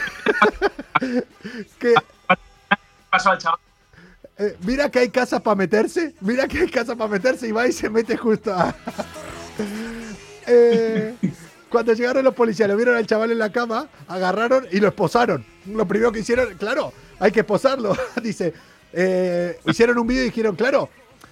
[1.79, 1.93] que
[3.09, 3.59] Pasó al chaval.
[4.37, 7.67] eh, mira que hay casas para meterse, mira que hay casas para meterse y va
[7.67, 8.75] y se mete justo a...
[10.51, 11.13] Eh,
[11.69, 15.45] cuando llegaron los policías, lo vieron al chaval en la cama, agarraron y lo esposaron.
[15.67, 17.95] Lo primero que hicieron, claro, hay que esposarlo.
[18.23, 18.55] Dice,
[18.91, 20.89] eh, hicieron un vídeo y dijeron, claro,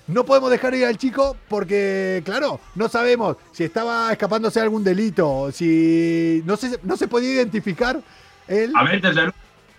[0.08, 4.84] no podemos dejar ir al chico porque, claro, no sabemos si estaba escapándose de algún
[4.84, 8.02] delito, si no se, no se podía identificar
[8.48, 8.72] él.
[8.76, 9.32] A ver, desde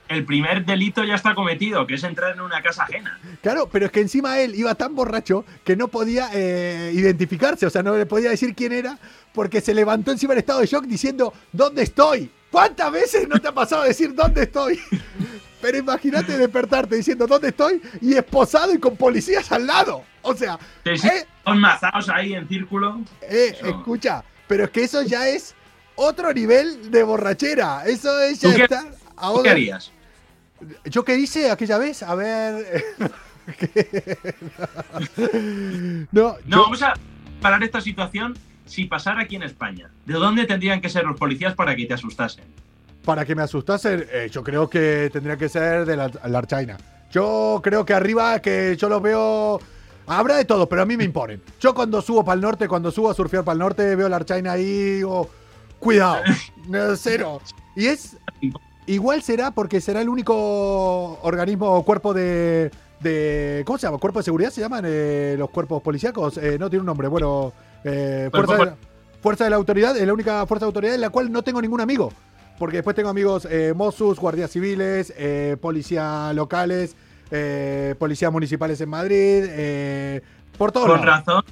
[0.09, 3.19] el primer delito ya está cometido, que es entrar en una casa ajena.
[3.43, 7.71] Claro, pero es que encima él iba tan borracho que no podía eh, identificarse, o
[7.71, 8.99] sea, no le podía decir quién era,
[9.33, 12.31] porque se levantó encima en estado de shock diciendo, ¿dónde estoy?
[12.51, 14.81] ¿Cuántas veces no te ha pasado decir dónde estoy?
[15.61, 20.05] Pero imagínate despertarte diciendo dónde estoy y esposado y con policías al lado.
[20.29, 21.09] O sea, sí,
[21.45, 23.01] Son mazados ahí en círculo.
[23.23, 25.55] eh, escucha, pero es que eso ya es
[25.97, 27.85] otro nivel de borrachera.
[27.87, 28.87] Eso es ya ¿Tú qué- estar
[29.17, 29.93] a ¿Tú qué harías?
[30.87, 32.03] ¿Yo qué hice aquella vez?
[32.03, 32.85] A ver.
[35.17, 36.95] no, No, yo- vamos a
[37.41, 38.37] parar esta situación
[38.67, 39.91] si pasara aquí en España.
[40.05, 42.45] ¿De dónde tendrían que ser los policías para que te asustasen?
[43.05, 46.77] para que me asustasen, eh, yo creo que tendría que ser de la, la China.
[47.11, 49.59] Yo creo que arriba, que yo los veo.
[50.09, 51.43] Habrá de todo, pero a mí me imponen.
[51.61, 54.25] Yo cuando subo para el norte, cuando subo a surfear para el norte, veo la
[54.25, 55.29] China ahí digo,
[55.79, 56.23] cuidado,
[56.97, 57.41] cero.
[57.77, 58.17] Y es.
[58.87, 62.71] Igual será porque será el único organismo o cuerpo de.
[63.01, 63.99] de ¿Cómo se llama?
[63.99, 66.39] ¿Cuerpo de seguridad se llaman eh, los cuerpos policíacos?
[66.39, 67.07] Eh, no tiene un nombre.
[67.09, 67.53] Bueno,
[67.85, 68.73] eh, fuerza, de,
[69.21, 71.61] fuerza de la autoridad, es la única fuerza de autoridad en la cual no tengo
[71.61, 72.11] ningún amigo.
[72.59, 76.97] Porque después tengo amigos eh, Mossus, guardias civiles, eh, policía locales,
[77.31, 80.23] eh, policías municipales en Madrid, eh,
[80.57, 81.27] por todos Con lados.
[81.27, 81.45] razón,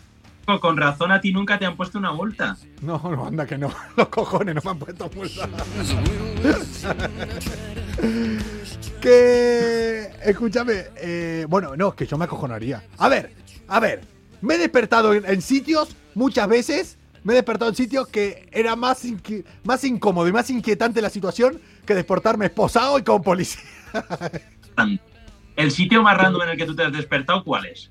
[0.61, 2.57] con razón a ti nunca te han puesto una multa.
[2.83, 3.71] No, no, anda que no.
[3.97, 5.49] Los cojones no me han puesto multa.
[9.01, 10.11] que.
[10.25, 10.85] Escúchame.
[10.97, 12.83] eh, bueno, no, es que yo me acojonaría.
[12.99, 13.33] A ver,
[13.69, 14.03] a ver.
[14.43, 16.99] Me he despertado en, en sitios muchas veces.
[17.25, 21.11] Me he despertado en sitios que era más, inqui- más incómodo y más inquietante la
[21.11, 23.62] situación que despertarme esposado y con policía.
[25.57, 27.88] ¿El sitio más random en el que tú te has despertado cuál es?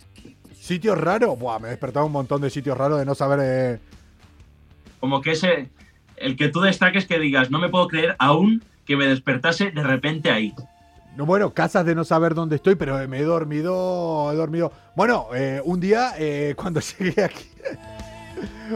[0.60, 1.38] ¿Sitios raros?
[1.38, 3.40] Buah, me he despertado un montón de sitios raros de no saber.
[3.42, 3.80] eh,
[5.00, 5.70] Como que ese,
[6.18, 9.84] el que tú destaques que digas, no me puedo creer aún que me despertase de
[9.84, 10.54] repente ahí.
[11.16, 14.72] No, bueno, casas de no saber dónde estoy, pero me he dormido, he dormido.
[14.96, 17.46] Bueno, eh, un día eh, cuando llegué aquí,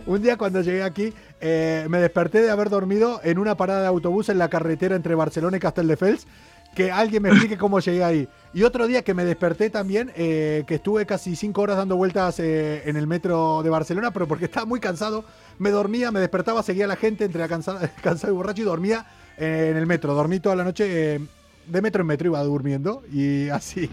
[0.05, 3.87] un día cuando llegué aquí, eh, me desperté de haber dormido en una parada de
[3.87, 6.27] autobús en la carretera entre Barcelona y Castelldefels.
[6.75, 8.27] Que alguien me explique cómo llegué ahí.
[8.53, 12.39] Y otro día que me desperté también, eh, que estuve casi cinco horas dando vueltas
[12.39, 15.23] eh, en el metro de Barcelona, pero porque estaba muy cansado,
[15.59, 19.05] me dormía, me despertaba, seguía la gente entre cansada, cansado y borracho y dormía
[19.37, 20.13] eh, en el metro.
[20.13, 21.19] Dormí toda la noche.
[21.67, 23.87] de metro en metro iba durmiendo y así.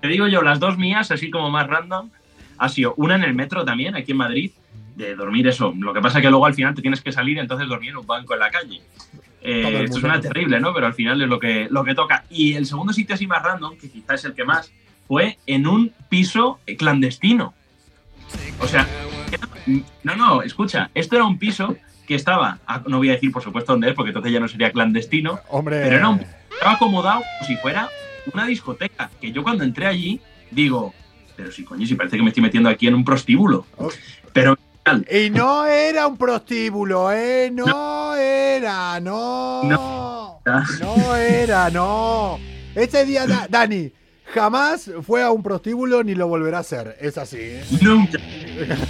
[0.00, 2.10] Te digo yo, las dos mías, así como más random,
[2.58, 4.52] ha sido una en el metro también, aquí en Madrid,
[4.94, 5.74] de dormir eso.
[5.76, 7.96] Lo que pasa es que luego al final te tienes que salir, entonces dormir en
[7.96, 8.80] un banco en la calle.
[9.48, 10.74] Eh, esto suena terrible, ¿no?
[10.74, 12.24] Pero al final es lo que, lo que toca.
[12.28, 14.72] Y el segundo sitio así más random, que quizás es el que más,
[15.06, 17.54] fue en un piso clandestino.
[18.58, 18.88] O sea,
[20.02, 21.76] no, no, escucha, esto era un piso
[22.08, 24.72] que estaba, no voy a decir por supuesto dónde es, porque entonces ya no sería
[24.72, 25.80] clandestino, Hombre.
[25.80, 26.20] pero era un,
[26.52, 27.88] estaba acomodado como si fuera
[28.32, 29.10] una discoteca.
[29.20, 30.92] Que yo cuando entré allí, digo,
[31.36, 33.64] pero si coño, si parece que me estoy metiendo aquí en un prostíbulo.
[34.32, 34.58] Pero
[35.10, 37.50] Y no era un prostíbulo, ¿eh?
[37.52, 39.62] No, era, no.
[39.64, 40.40] No.
[41.16, 42.38] era, no.
[42.74, 43.90] Ese día, Da- Dani,
[44.32, 46.96] jamás fue a un prostíbulo ni lo volverá a hacer.
[47.00, 47.64] Es así, ¿eh?
[47.82, 48.18] nunca,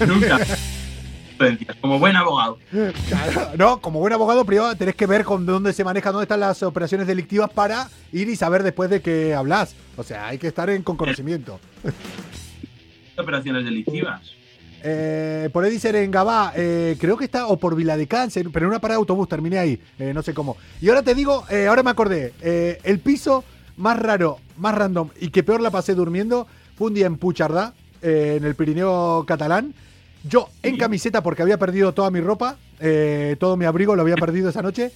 [0.06, 0.38] nunca.
[1.82, 2.58] Como buen abogado.
[2.70, 6.40] Claro, no, como buen abogado privado tenés que ver con dónde se manejan, dónde están
[6.40, 9.74] las operaciones delictivas para ir y saber después de qué hablas.
[9.98, 11.60] O sea, hay que estar en, con conocimiento.
[13.18, 14.22] Operaciones delictivas.
[14.88, 18.46] Eh, por ahí dicen en Gabá, eh, creo que está, o por Vila de Cáncer,
[18.52, 20.56] pero en una parada de autobús, terminé ahí, eh, no sé cómo.
[20.80, 22.32] Y ahora te digo, ahora me acordé,
[22.84, 23.42] el piso
[23.76, 27.74] más raro, más random y que peor la pasé durmiendo fue un día en Puchardá,
[28.00, 29.74] en el Pirineo catalán.
[30.22, 32.56] Yo en camiseta porque había perdido toda mi ropa,
[33.40, 34.92] todo mi abrigo lo había perdido esa noche.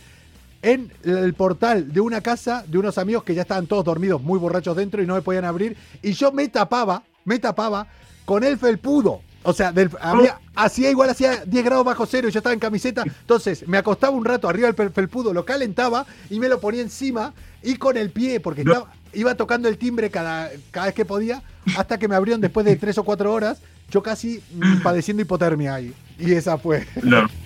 [0.63, 4.39] en el portal de una casa de unos amigos que ya estaban todos dormidos, muy
[4.39, 5.77] borrachos dentro y no me podían abrir.
[6.03, 7.87] Y yo me tapaba, me tapaba
[8.25, 9.23] con el felpudo.
[9.43, 12.61] O sea, del- había- hacía igual, hacía 10 grados bajo cero y yo estaba en
[12.61, 13.03] camiseta.
[13.05, 16.83] Entonces me acostaba un rato arriba del fel- felpudo, lo calentaba y me lo ponía
[16.83, 17.33] encima
[17.63, 21.43] y con el pie, porque estaba- iba tocando el timbre cada, cada vez que podía,
[21.77, 23.61] hasta que me abrieron después de 3 o 4 horas,
[23.91, 25.93] yo casi mm, padeciendo hipotermia ahí.
[26.19, 26.87] Y esa fue.
[27.03, 27.27] No.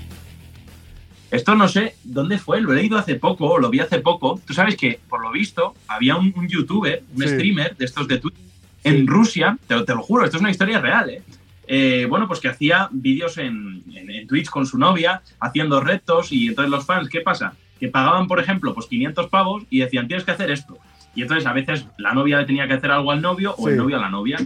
[1.30, 4.40] Esto no sé dónde fue, lo he leído hace poco, lo vi hace poco.
[4.46, 7.28] Tú sabes que, por lo visto, había un, un youtuber, un Sí.
[7.28, 8.36] streamer de estos de Twitch
[8.84, 11.22] en Rusia, te, te lo juro, esto es una historia real, ¿eh?
[11.66, 16.30] Eh, bueno, pues que hacía vídeos en, en- en Twitch con su novia, haciendo retos,
[16.32, 17.54] y entonces los fans, ¿qué pasa?
[17.80, 20.78] Que pagaban, por ejemplo, pues 500 pavos y decían, tienes que hacer esto.
[21.14, 23.76] Y entonces a veces la novia le tenía que hacer algo al novio o el
[23.76, 24.38] novio a la novia.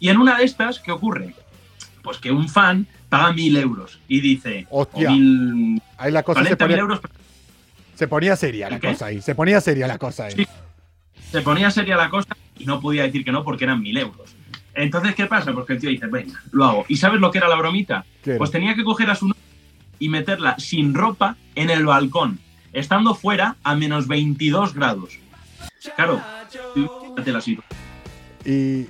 [0.00, 1.34] Y en una de estas, ¿qué ocurre?
[2.02, 5.10] Pues que un fan paga mil euros y dice, o Hostia.
[5.10, 7.00] mil, Ahí la cosa se 40 mil ponía, euros,
[7.94, 9.20] se ponía seria la cosa ahí.
[9.22, 10.32] Se ponía seria la cosa ahí.
[10.36, 10.46] Sí.
[11.30, 14.33] se ponía seria la cosa y no podía decir que no porque eran mil euros.
[14.74, 15.52] Entonces, ¿qué pasa?
[15.52, 16.84] Pues que el tío dice, venga, lo hago.
[16.88, 18.04] ¿Y sabes lo que era la bromita?
[18.38, 19.40] Pues tenía que coger a su novia
[19.98, 22.38] y meterla sin ropa en el balcón,
[22.72, 25.18] estando fuera a menos 22 grados.
[25.96, 26.20] Claro,
[26.74, 27.64] fíjate la situación.
[28.44, 28.86] Y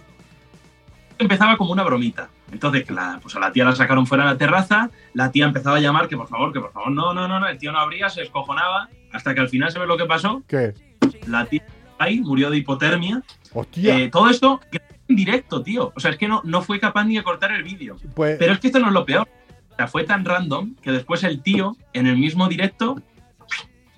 [1.18, 2.28] empezaba como una bromita.
[2.52, 5.76] Entonces, la- pues a la tía la sacaron fuera a la terraza, la tía empezaba
[5.76, 7.78] a llamar que por favor, que por favor, no, no, no, no, el tío no
[7.78, 10.72] abría, se escojonaba, hasta que al final se ve lo que pasó, ¿qué?
[11.26, 11.64] la tía
[11.98, 13.22] ahí murió de hipotermia.
[13.52, 13.98] Hostia.
[13.98, 14.60] Eh, todo esto
[15.08, 15.92] en directo, tío.
[15.94, 17.96] O sea, es que no, no fue capaz ni de cortar el vídeo.
[18.14, 19.28] Pues- Pero es que esto no es lo peor.
[19.72, 22.96] O sea, fue tan random que después el tío, en el mismo directo,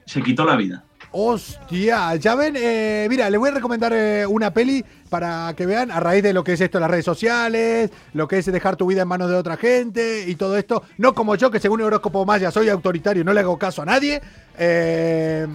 [0.06, 0.84] se quitó la vida.
[1.12, 5.90] Hostia, ya ven, eh, mira, les voy a recomendar eh, una peli para que vean
[5.90, 8.76] a raíz de lo que es esto en las redes sociales, lo que es dejar
[8.76, 10.82] tu vida en manos de otra gente y todo esto.
[10.98, 13.82] No como yo, que según el horóscopo Maya soy autoritario y no le hago caso
[13.82, 14.20] a nadie.
[14.58, 15.46] Eh,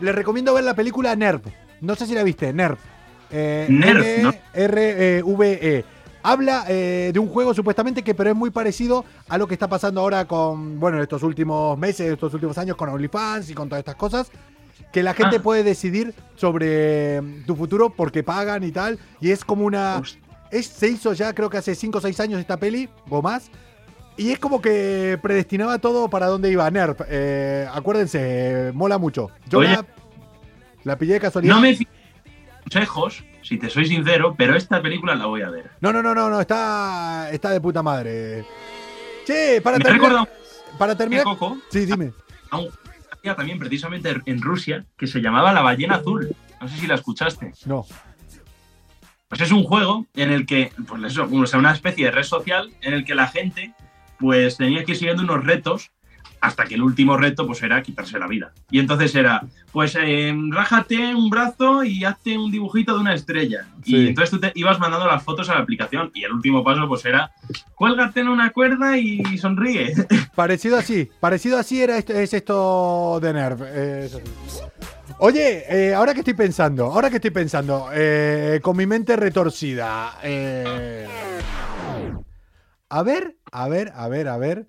[0.00, 1.42] les recomiendo ver la película Nerv.
[1.80, 2.78] No sé si la viste, Nerv.
[3.30, 4.32] Eh, Nerv, ¿no?
[4.52, 5.84] R-V-E.
[6.22, 9.68] Habla eh, de un juego supuestamente que pero es muy parecido a lo que está
[9.68, 13.80] pasando ahora con, bueno, estos últimos meses, estos últimos años con OnlyFans y con todas
[13.80, 14.30] estas cosas
[14.90, 15.42] que la gente Ah.
[15.42, 18.98] puede decidir sobre mm, tu futuro porque pagan y tal.
[19.20, 20.00] Y es como una.
[20.50, 23.50] Es, se hizo ya, creo que hace 5 o 6 años esta peli, o más.
[24.16, 26.70] Y es como que predestinaba todo para dónde iba.
[26.70, 29.30] Nerf, eh, acuérdense, mola mucho.
[29.48, 29.84] Yo la,
[30.84, 31.54] la pillé de casualidad.
[31.56, 31.90] No me fijé
[32.64, 35.70] consejos, si te soy sincero, pero esta película la voy a ver.
[35.80, 38.44] No, no, no, no, no, está, está de puta madre.
[39.26, 40.28] Che, para Me terminar.
[40.78, 41.24] Para terminar.
[41.24, 42.12] Coco Sí, dime.
[42.50, 42.68] a un
[43.32, 46.34] también precisamente en Rusia que se llamaba La ballena azul.
[46.60, 47.52] No sé si la escuchaste.
[47.64, 47.86] No.
[49.28, 52.24] Pues es un juego en el que, pues eso, o sea, una especie de red
[52.24, 53.72] social en el que la gente
[54.18, 55.90] pues tenía que ir siguiendo unos retos
[56.44, 58.52] hasta que el último reto pues era quitarse la vida.
[58.70, 59.42] Y entonces era,
[59.72, 63.66] pues eh, rájate un brazo y hazte un dibujito de una estrella.
[63.82, 63.96] Sí.
[63.96, 66.86] Y entonces tú te ibas mandando las fotos a la aplicación y el último paso
[66.86, 67.32] pues era,
[67.74, 69.94] cuélgate en una cuerda y sonríe.
[70.34, 73.62] Parecido así, parecido así era esto, es esto de Nerv.
[73.66, 74.10] eh.
[75.18, 80.18] Oye, eh, ahora que estoy pensando, ahora que estoy pensando, eh, con mi mente retorcida.
[80.22, 81.06] eh,
[82.90, 84.66] a ver, a ver, a ver, a ver.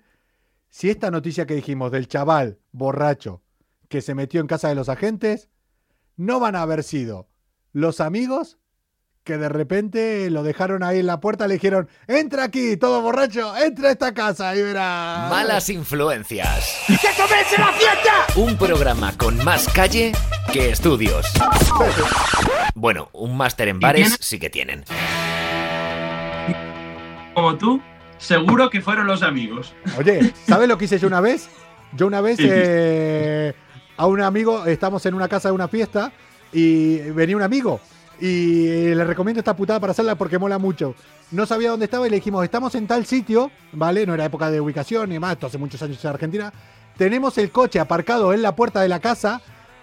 [0.76, 3.40] Si esta noticia que dijimos del chaval borracho
[3.88, 5.48] que se metió en casa de los agentes,
[6.16, 7.30] no van a haber sido
[7.72, 8.58] los amigos
[9.24, 13.56] que de repente lo dejaron ahí en la puerta, le dijeron, entra aquí, todo borracho,
[13.56, 15.28] entra a esta casa y verá.
[15.30, 16.84] Malas influencias.
[16.88, 18.26] ¡Que comience la fiesta!
[18.36, 20.12] Un programa con más calle
[20.52, 21.32] que estudios.
[22.74, 24.84] Bueno, un máster en bares sí que tienen.
[27.32, 27.80] Como tú,
[28.18, 29.74] seguro que fueron los amigos.
[29.98, 31.48] Oye, ¿sabes lo que hice yo una vez?
[31.92, 33.54] Yo una vez eh,
[33.96, 36.12] a un amigo, estamos en una casa de una fiesta
[36.52, 37.80] y venía un amigo
[38.20, 40.94] y le recomiendo esta putada para hacerla porque mola mucho.
[41.30, 44.06] No sabía dónde estaba y le dijimos, estamos en tal sitio, ¿vale?
[44.06, 46.52] No era época de ubicación ni demás, esto hace muchos años en Argentina.
[46.96, 49.40] Tenemos el coche aparcado en la puerta de la casa,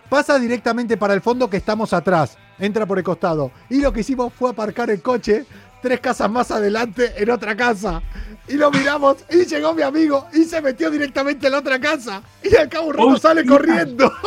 [0.10, 3.52] pasa directamente para el fondo que estamos atrás, entra por el costado.
[3.70, 5.46] Y lo que hicimos fue aparcar el coche
[5.84, 8.02] tres casas más adelante en otra casa.
[8.48, 12.24] Y lo miramos y llegó mi amigo y se metió directamente en la otra casa.
[12.42, 14.12] Y al cabo un sale corriendo.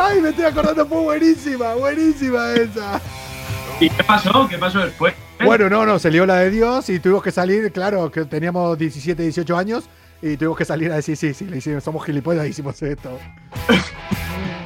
[0.00, 3.00] Ay, me estoy acordando, fue buenísima, buenísima esa.
[3.80, 4.46] ¿Y qué pasó?
[4.48, 5.14] ¿Qué pasó después?
[5.42, 8.78] Bueno, no, no, se lió la de Dios y tuvimos que salir, claro, que teníamos
[8.78, 9.84] 17, 18 años
[10.20, 13.18] y tuvimos que salir a decir, sí, sí, le hicimos, somos gilipollas, hicimos esto.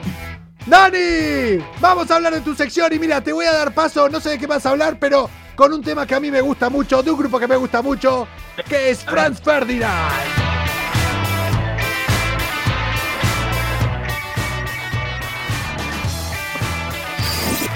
[0.66, 4.18] Dani, vamos a hablar de tu sección y mira, te voy a dar paso, no
[4.18, 6.70] sé de qué vas a hablar, pero con un tema que a mí me gusta
[6.70, 8.26] mucho, de un grupo que me gusta mucho,
[8.66, 10.10] que es Franz Ferdinand.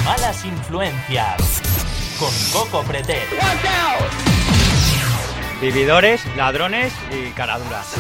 [0.05, 1.61] Malas influencias
[2.18, 3.28] con Coco Pretel.
[5.61, 7.95] Vividores, ladrones y caraduras.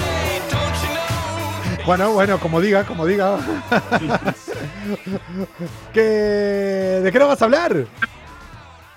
[1.88, 3.38] Bueno, bueno, como diga, como diga.
[5.94, 6.00] ¿Qué...
[7.02, 7.86] ¿De qué nos vas a hablar?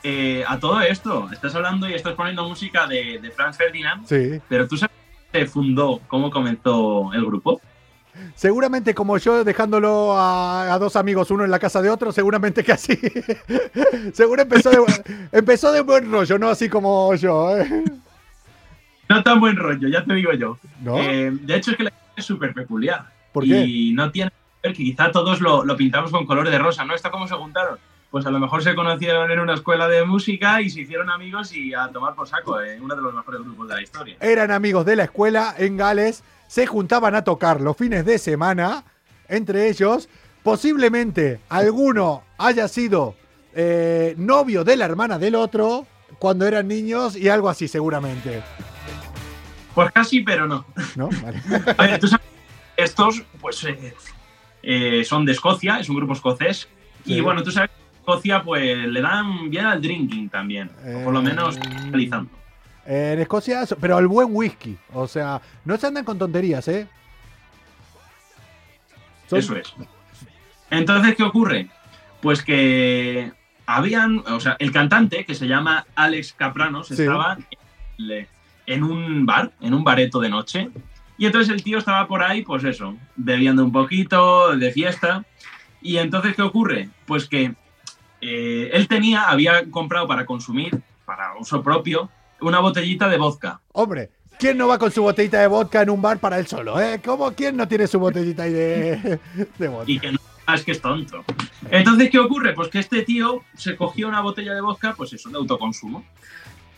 [0.04, 4.42] Eh, a todo esto, estás hablando y estás poniendo música de, de Franz Ferdinand, Sí.
[4.50, 4.92] pero tú sabes
[5.32, 7.62] cómo se fundó, cómo comenzó el grupo.
[8.36, 12.62] Seguramente como yo dejándolo a, a dos amigos, uno en la casa de otro, seguramente
[12.62, 13.00] que así.
[14.14, 14.80] Seguro empezó de,
[15.32, 17.58] empezó de buen rollo, no así como yo.
[17.58, 17.86] ¿eh?
[19.08, 20.58] No tan buen rollo, ya te digo yo.
[20.82, 20.98] ¿No?
[20.98, 21.92] Eh, de hecho, es que la
[22.22, 23.12] es súper peculiar.
[23.34, 26.58] ¿Por Y no tiene que ver que quizá todos lo, lo pintamos con color de
[26.58, 26.96] rosa, ¿no?
[26.96, 27.78] ¿Está cómo se juntaron?
[28.10, 31.54] Pues a lo mejor se conocieron en una escuela de música y se hicieron amigos
[31.54, 34.18] y a tomar por saco, eh, uno de los mejores grupos de la historia.
[34.20, 38.84] Eran amigos de la escuela en Gales, se juntaban a tocar los fines de semana,
[39.30, 40.10] entre ellos,
[40.44, 43.16] posiblemente alguno haya sido
[43.56, 45.88] eh, novio de la hermana del otro
[46.20, 48.44] cuando eran niños y algo así seguramente.
[49.76, 50.66] Pues casi, pero no.
[50.96, 51.10] ¿No?
[51.24, 51.42] Vale.
[51.78, 52.26] A ver, tú sabes,
[52.78, 53.94] estos pues eh,
[54.64, 56.68] eh, son de Escocia, es un grupo escocés.
[57.06, 57.14] Sí.
[57.16, 60.70] Y bueno, tú sabes que en Escocia pues le dan bien al drinking también,
[61.00, 61.58] o por lo menos
[61.90, 62.30] realizando.
[62.86, 64.78] En Escocia, pero el buen whisky.
[64.94, 66.88] O sea, no se andan con tonterías, ¿eh?
[69.28, 69.74] Son- Eso es.
[70.70, 71.70] Entonces, ¿qué ocurre?
[72.22, 73.32] Pues que
[73.66, 76.94] habían, o sea, el cantante que se llama Alex Capranos Sí.
[76.94, 77.38] estaba
[77.98, 78.28] en,
[78.66, 80.70] en un bar, en un bareto de noche.
[81.18, 85.24] Y entonces el tío estaba por ahí, pues eso, bebiendo un poquito de fiesta.
[85.82, 86.90] Y entonces, ¿qué ocurre?
[87.06, 87.54] Pues que
[88.22, 92.10] eh, él tenía, había comprado para consumir, para uso propio,
[92.40, 93.62] una botellita de vodka.
[93.72, 94.10] Hombre,
[94.40, 96.80] ¿quién no va con su botellita de vodka en un bar para él solo?
[96.80, 97.00] ¿eh?
[97.04, 99.20] ¿Cómo quién no tiene su botellita ahí de,
[99.58, 99.92] de vodka?
[99.92, 101.24] Y que no ah, es que es tonto.
[101.70, 102.54] Entonces, ¿qué ocurre?
[102.54, 106.04] Pues que este tío se cogió una botella de vodka, pues eso, de autoconsumo.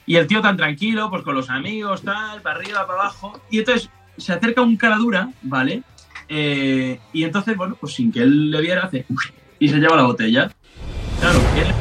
[0.05, 3.41] Y el tío tan tranquilo, pues con los amigos, tal, para arriba, para abajo.
[3.49, 5.83] Y entonces se acerca un cara dura, ¿vale?
[6.27, 9.05] Eh, y entonces, bueno, pues sin que él le viera, hace
[9.59, 10.51] y se lleva la botella.
[11.19, 11.73] Claro, él.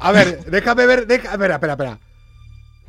[0.00, 1.06] A ver, déjame ver.
[1.06, 1.98] Deja, espera, espera, espera.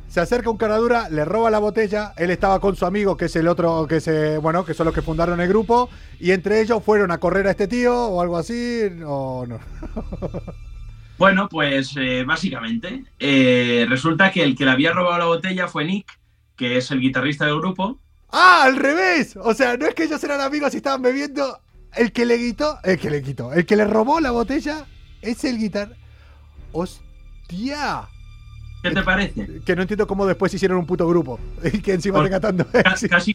[0.08, 2.12] Se acerca un caradura, le roba la botella.
[2.16, 4.94] Él estaba con su amigo, que es el otro, que se, bueno, que son los
[4.94, 5.90] que fundaron el grupo.
[6.18, 8.82] Y entre ellos fueron a correr a este tío o algo así.
[9.04, 9.58] O no.
[11.18, 15.84] Bueno, pues eh, básicamente, eh, resulta que el que le había robado la botella fue
[15.84, 16.06] Nick,
[16.56, 17.98] que es el guitarrista del grupo.
[18.30, 18.62] ¡Ah!
[18.64, 19.36] ¡Al revés!
[19.42, 21.58] O sea, no es que ellos eran amigos y estaban bebiendo.
[21.96, 22.78] El que le quitó.
[22.84, 23.52] El que le quitó.
[23.52, 24.86] El que le robó la botella
[25.22, 25.96] es el guitar.
[26.72, 28.08] ¡Hostia!
[28.82, 29.60] ¿Qué te parece?
[29.66, 31.40] Que no entiendo cómo después hicieron un puto grupo.
[31.72, 32.66] Y que encima Por- recatando.
[32.84, 33.34] Casi, casi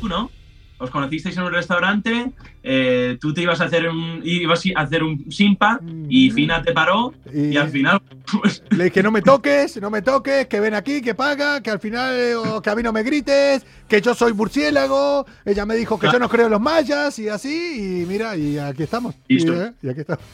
[0.00, 0.30] tú, ¿no?
[0.78, 2.30] Os conocisteis en un restaurante,
[2.62, 6.72] eh, tú te ibas a hacer un, ibas a hacer un simpa y Fina te
[6.72, 8.00] paró y, al final,
[8.40, 11.70] pues, Le dije, no me toques, no me toques, que ven aquí, que paga, que
[11.70, 15.26] al final, que a mí no me grites, que yo soy murciélago.
[15.44, 18.58] Ella me dijo que yo no creo en los mayas y así, y mira, y
[18.58, 19.16] aquí estamos.
[19.26, 20.24] Y, eh, y aquí estamos.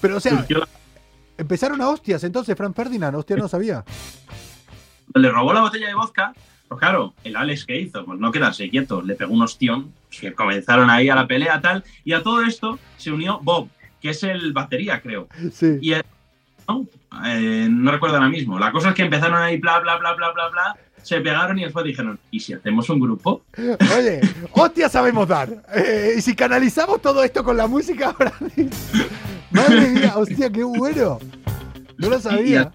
[0.00, 0.44] Pero, o sea,
[1.38, 3.84] empezaron a hostias entonces, Frank Ferdinand, hostia, no sabía.
[5.14, 6.32] le robó la botella de vodka.
[6.76, 10.90] Claro, el Alex que hizo, pues no quedarse quieto, le pegó un ostión, que comenzaron
[10.90, 13.68] ahí a la pelea tal, y a todo esto se unió Bob,
[14.00, 15.28] que es el batería, creo.
[15.52, 15.78] Sí.
[15.80, 15.94] Y
[16.68, 16.86] no,
[17.26, 18.58] Eh, no recuerdo ahora mismo.
[18.58, 21.64] La cosa es que empezaron ahí, bla, bla, bla, bla, bla, bla, se pegaron y
[21.64, 23.42] después dijeron, ¿y si hacemos un grupo?
[23.96, 24.20] Oye,
[24.52, 25.48] hostias sabemos dar.
[25.74, 28.32] Eh, y si canalizamos todo esto con la música ahora.
[29.50, 31.18] Madre mía, hostia, qué bueno.
[31.98, 32.72] No lo sabía.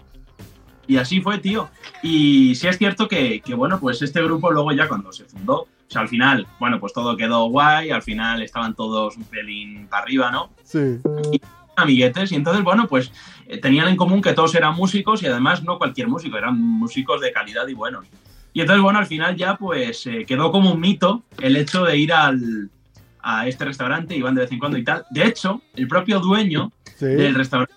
[0.88, 1.68] Y así fue, tío.
[2.02, 5.60] Y sí es cierto que, que, bueno, pues este grupo luego ya cuando se fundó,
[5.60, 9.86] o sea, al final, bueno, pues todo quedó guay, al final estaban todos un pelín
[9.88, 10.50] para arriba, ¿no?
[10.64, 10.98] Sí.
[11.76, 13.12] amiguetes y entonces bueno pues
[13.46, 17.20] eh, tenían en común que todos eran músicos y además no cualquier músico eran músicos
[17.20, 18.04] de calidad y buenos
[18.52, 21.96] y entonces bueno al final ya pues eh, quedó como un mito el hecho de
[21.96, 22.68] ir al
[23.22, 26.72] a este restaurante iban de vez en cuando y tal de hecho el propio dueño
[26.96, 27.06] Sí.
[27.06, 27.72] del restaurante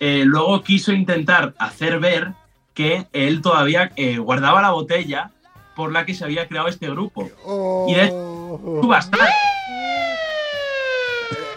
[0.00, 2.32] eh, luego quiso intentar hacer ver
[2.74, 5.30] que él todavía eh, guardaba la botella
[5.76, 7.28] por la que se había creado este grupo
[7.88, 9.28] y de hecho subastar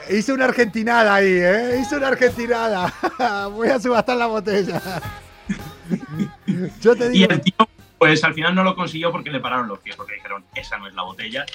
[0.10, 1.80] Hice una argentinada ahí, ¿eh?
[1.82, 2.94] Hice una argentinada.
[3.52, 4.82] Voy a subastar la botella.
[6.82, 7.32] Yo te Y digo.
[7.32, 7.54] el tío,
[7.98, 10.88] pues al final no lo consiguió porque le pararon los pies, porque dijeron, esa no
[10.88, 11.46] es la botella.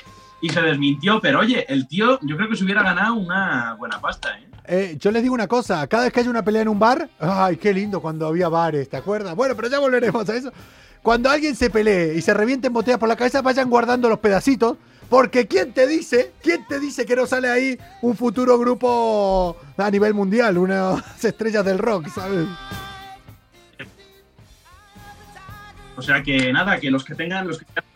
[0.41, 4.01] Y se desmintió, pero oye, el tío, yo creo que se hubiera ganado una buena
[4.01, 4.49] pasta, ¿eh?
[4.71, 7.09] Eh, yo les digo una cosa, cada vez que hay una pelea en un bar,
[7.19, 9.35] ay, qué lindo cuando había bares, ¿te acuerdas?
[9.35, 10.53] Bueno, pero ya volveremos a eso.
[11.03, 14.77] Cuando alguien se pelee y se revienten botellas por la cabeza, vayan guardando los pedacitos,
[15.09, 19.91] Porque ¿quién te dice, quién te dice que no sale ahí un futuro grupo a
[19.91, 22.47] nivel mundial, unas estrellas del rock, ¿sabes?
[25.97, 27.88] O sea que nada, que los que tengan, los que tengan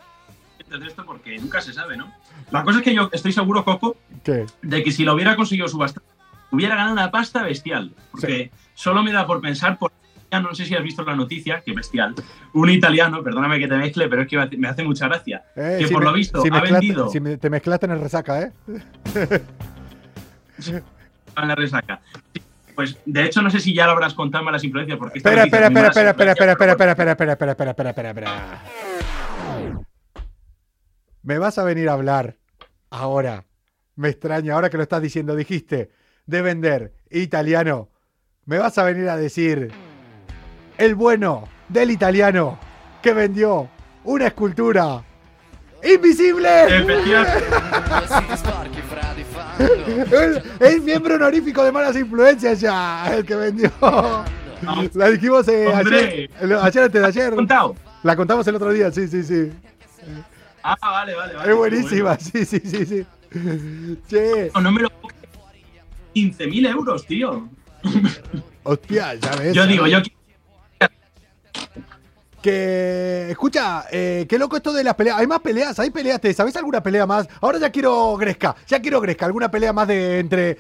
[0.73, 2.13] pendientes de esto, porque nunca se sabe, ¿no?
[2.51, 4.47] La cosa es que yo estoy seguro, Coco, ¿Qué?
[4.63, 6.03] de que si lo hubiera conseguido subastar,
[6.51, 7.93] hubiera ganado una pasta bestial.
[8.11, 9.93] Porque solo me da por pensar por.
[10.31, 12.15] ya No sé si has visto la noticia, que bestial.
[12.55, 15.45] Un italiano, perdóname que te mezcle, pero es que me hace- mucha gracia.
[15.57, 17.87] Eh, que si por me- lo visto si ha mezclaste- vendido Si me- te mezclaste
[17.87, 18.53] en el resaca, ¿eh?
[21.35, 22.01] a la resaca.
[22.75, 24.99] Pues de hecho, no sé si ya lo habrás contado en malas influencias.
[24.99, 28.11] Porque Espera, espera, espera, malas espera, espera, espera, influencias, espera, espera, espera, espera, espera, espera,
[28.11, 28.92] espera, espera.
[31.23, 32.37] Me vas a venir a hablar
[32.91, 33.47] ahora.
[33.95, 35.91] Me extraña, ahora que lo estás diciendo, dijiste
[36.27, 37.91] de vender italiano.
[38.45, 39.71] Me vas a venir a decir
[40.79, 42.59] el bueno del italiano
[43.01, 43.69] que vendió
[44.05, 45.05] una escultura
[45.85, 46.49] invisible.
[49.59, 53.71] el, el miembro honorífico de malas influencias ya, el que vendió.
[54.95, 57.35] La dijimos eh, ayer, ayer antes de ayer.
[57.35, 57.77] contado?
[58.03, 59.53] La contamos el otro día, sí, sí, sí.
[60.63, 61.51] Ah, vale, vale, vale.
[61.51, 63.07] Es buenísima, sí, sí, sí, sí.
[64.09, 65.23] Che, No, no me lo puedo creer.
[66.15, 67.49] 15.000 euros, tío.
[68.63, 69.55] hostia, ya ves.
[69.55, 69.99] Yo digo, yo
[72.43, 75.17] Que, escucha, eh, qué loco esto de las peleas.
[75.19, 76.21] Hay más peleas, hay peleas.
[76.21, 77.29] ¿Te sabes alguna pelea más?
[77.41, 79.27] Ahora ya quiero Gresca, ya quiero Gresca.
[79.27, 80.59] Alguna pelea más de entre.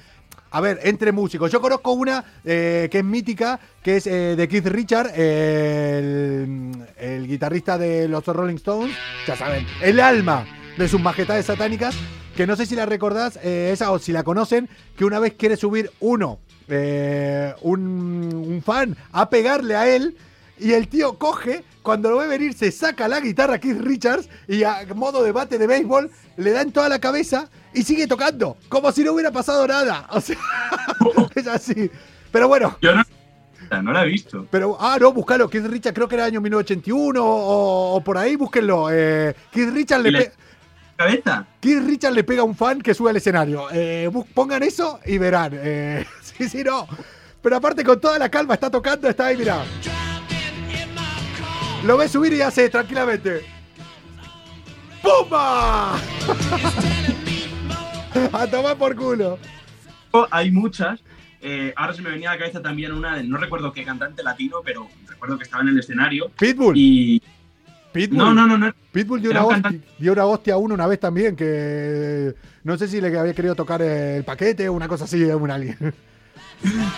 [0.52, 1.50] A ver, entre músicos.
[1.50, 7.26] Yo conozco una eh, que es mítica, que es eh, de Keith Richard, el, el
[7.26, 8.94] guitarrista de los Rolling Stones.
[9.26, 10.46] Ya saben, el alma
[10.76, 11.94] de sus majestades satánicas.
[12.36, 15.34] Que no sé si la recordás, eh, esa o si la conocen, que una vez
[15.34, 16.38] quiere subir uno,
[17.60, 20.16] un, un fan, a pegarle a él.
[20.62, 24.62] Y el tío coge, cuando lo ve venir, se saca la guitarra Keith Richards y
[24.62, 28.56] a modo de bate de béisbol le da en toda la cabeza y sigue tocando,
[28.68, 30.06] como si no hubiera pasado nada.
[30.14, 30.36] O sea,
[31.34, 31.90] es así.
[32.30, 32.76] Pero bueno.
[32.80, 33.02] Yo no,
[33.82, 34.46] no la he visto.
[34.50, 35.48] Pero, ah, no, búscalo.
[35.48, 38.88] Keith Richards creo que era año 1981 o, o por ahí, búsquenlo.
[38.92, 40.32] Eh, Keith Richards le, ¿Y le-
[40.96, 41.46] cabeza?
[41.60, 43.66] Keith Richards le pega a un fan que sube al escenario.
[43.72, 45.52] Eh, pongan eso y verán.
[45.54, 46.86] Eh, sí, sí, no.
[47.42, 49.64] Pero aparte, con toda la calma, está tocando, está ahí, mira.
[51.84, 53.42] Lo ves subir y hace tranquilamente.
[55.02, 55.96] ¡Pumba!
[58.32, 59.38] a tomar por culo.
[60.30, 61.00] Hay muchas.
[61.40, 64.22] Eh, ahora se me venía a la cabeza también una, de- no recuerdo qué cantante
[64.22, 66.30] latino, pero recuerdo que estaba en el escenario.
[66.38, 66.74] Pitbull.
[66.76, 67.20] Y.
[67.92, 68.18] Pitbull.
[68.18, 68.72] No, no, no, no.
[68.92, 72.78] Pitbull dio una, un hostia, dio una hostia a uno una vez también, que no
[72.78, 75.76] sé si le había querido tocar el paquete o una cosa así a un alguien.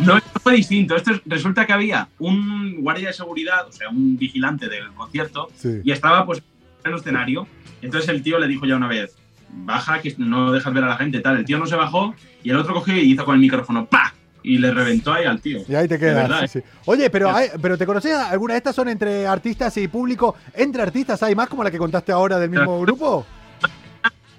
[0.01, 0.97] No, esto fue distinto.
[0.97, 5.49] Esto es- resulta que había un guardia de seguridad, o sea, un vigilante del concierto,
[5.57, 5.81] Sí.
[5.85, 6.43] y estaba pues
[6.85, 7.47] en el escenario.
[7.83, 9.17] Entonces el tío le dijo ya una vez,
[9.51, 11.39] baja que no dejas ver a la gente, tal.
[11.39, 14.13] El tío no se bajó y el otro cogió y hizo con el micrófono, ¡pa!
[14.43, 15.61] Y le reventó ahí al tío.
[15.67, 16.29] Y ahí te quedas.
[16.29, 16.63] verdad, sí, ¿eh?
[16.63, 16.69] sí.
[16.85, 18.13] Oye, pero, hay- pero ¿te conoces?
[18.15, 20.35] ¿Alguna de estas son entre artistas y público?
[20.55, 23.25] ¿Entre artistas hay más como la que contaste ahora del mismo grupo?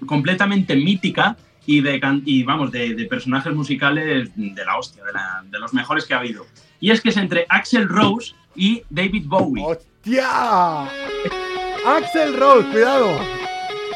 [0.06, 1.36] completamente mítica
[1.66, 5.04] y de y vamos de, de personajes musicales de la hostia,
[5.50, 6.46] de los mejores que ha habido.
[6.80, 9.64] Y es que es entre Axel Rose y David Bowie.
[9.66, 10.84] ¡Hostia!
[11.86, 13.08] Axel Rose, cuidado.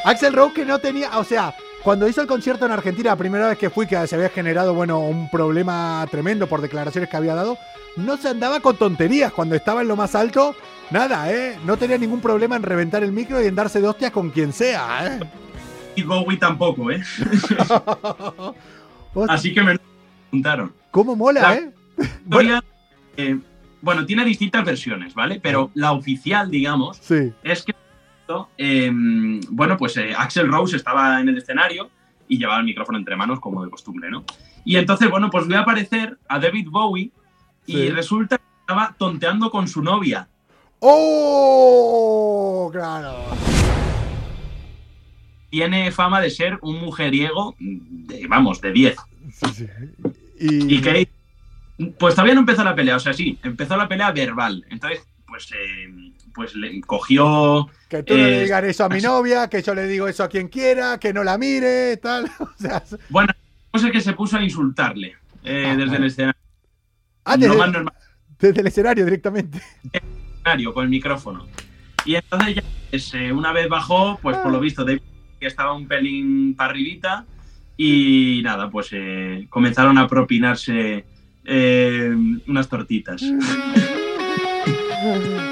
[0.05, 1.53] Axel Rose que no tenía, o sea,
[1.83, 4.73] cuando hizo el concierto en Argentina, la primera vez que fui, que se había generado,
[4.73, 7.57] bueno, un problema tremendo por declaraciones que había dado,
[7.95, 9.31] no se andaba con tonterías.
[9.31, 10.55] Cuando estaba en lo más alto,
[10.91, 11.57] nada, ¿eh?
[11.65, 14.53] No tenía ningún problema en reventar el micro y en darse de hostias con quien
[14.53, 15.19] sea, ¿eh?
[15.95, 17.01] David Bowie tampoco, ¿eh?
[19.27, 19.77] Así que me
[20.29, 20.73] preguntaron.
[20.91, 21.71] ¿Cómo mola, La eh?
[22.23, 22.63] historia,
[23.17, 23.37] eh,
[23.81, 25.39] bueno, tiene distintas versiones, ¿vale?
[25.41, 27.31] Pero la oficial, digamos, Sí.
[27.43, 27.73] es que,
[28.57, 28.91] eh,
[29.49, 31.89] bueno, pues eh, Axel Rose estaba en el escenario
[32.27, 34.23] y llevaba el micrófono entre manos como de costumbre, ¿no?
[34.65, 37.11] Y entonces, bueno, pues ve a aparecer a David Bowie
[37.65, 37.89] y Sí.
[37.89, 40.27] resulta que estaba tonteando con su novia.
[40.79, 42.69] ¡Oh!
[42.71, 43.15] Claro.
[45.49, 48.95] Tiene fama de ser un mujeriego, de, vamos, de 10.
[50.39, 51.09] Y, Y que,
[51.97, 54.65] pues todavía no empezó la pelea, o sea, sí, empezó la pelea verbal.
[54.69, 57.69] Entonces, pues, eh, pues le cogió...
[57.87, 60.23] Que tú no le eh, digas eso a mi novia, que yo le digo eso
[60.23, 62.29] a quien quiera, que no la mire, tal.
[62.39, 63.33] O sea, Bueno,
[63.71, 66.39] cosa es que se puso a insultarle eh, desde el escenario.
[67.23, 67.93] ah, desde, más normal,
[68.39, 69.61] desde el escenario directamente.
[69.91, 71.47] escenario, con el micrófono.
[72.05, 75.01] Y entonces ya, pues, eh, una vez bajó, pues por lo visto, David
[75.39, 77.25] que estaba un pelín para arribita
[77.77, 81.05] y nada, pues eh, comenzaron a propinarse
[81.45, 82.13] eh,
[82.47, 83.21] unas tortitas.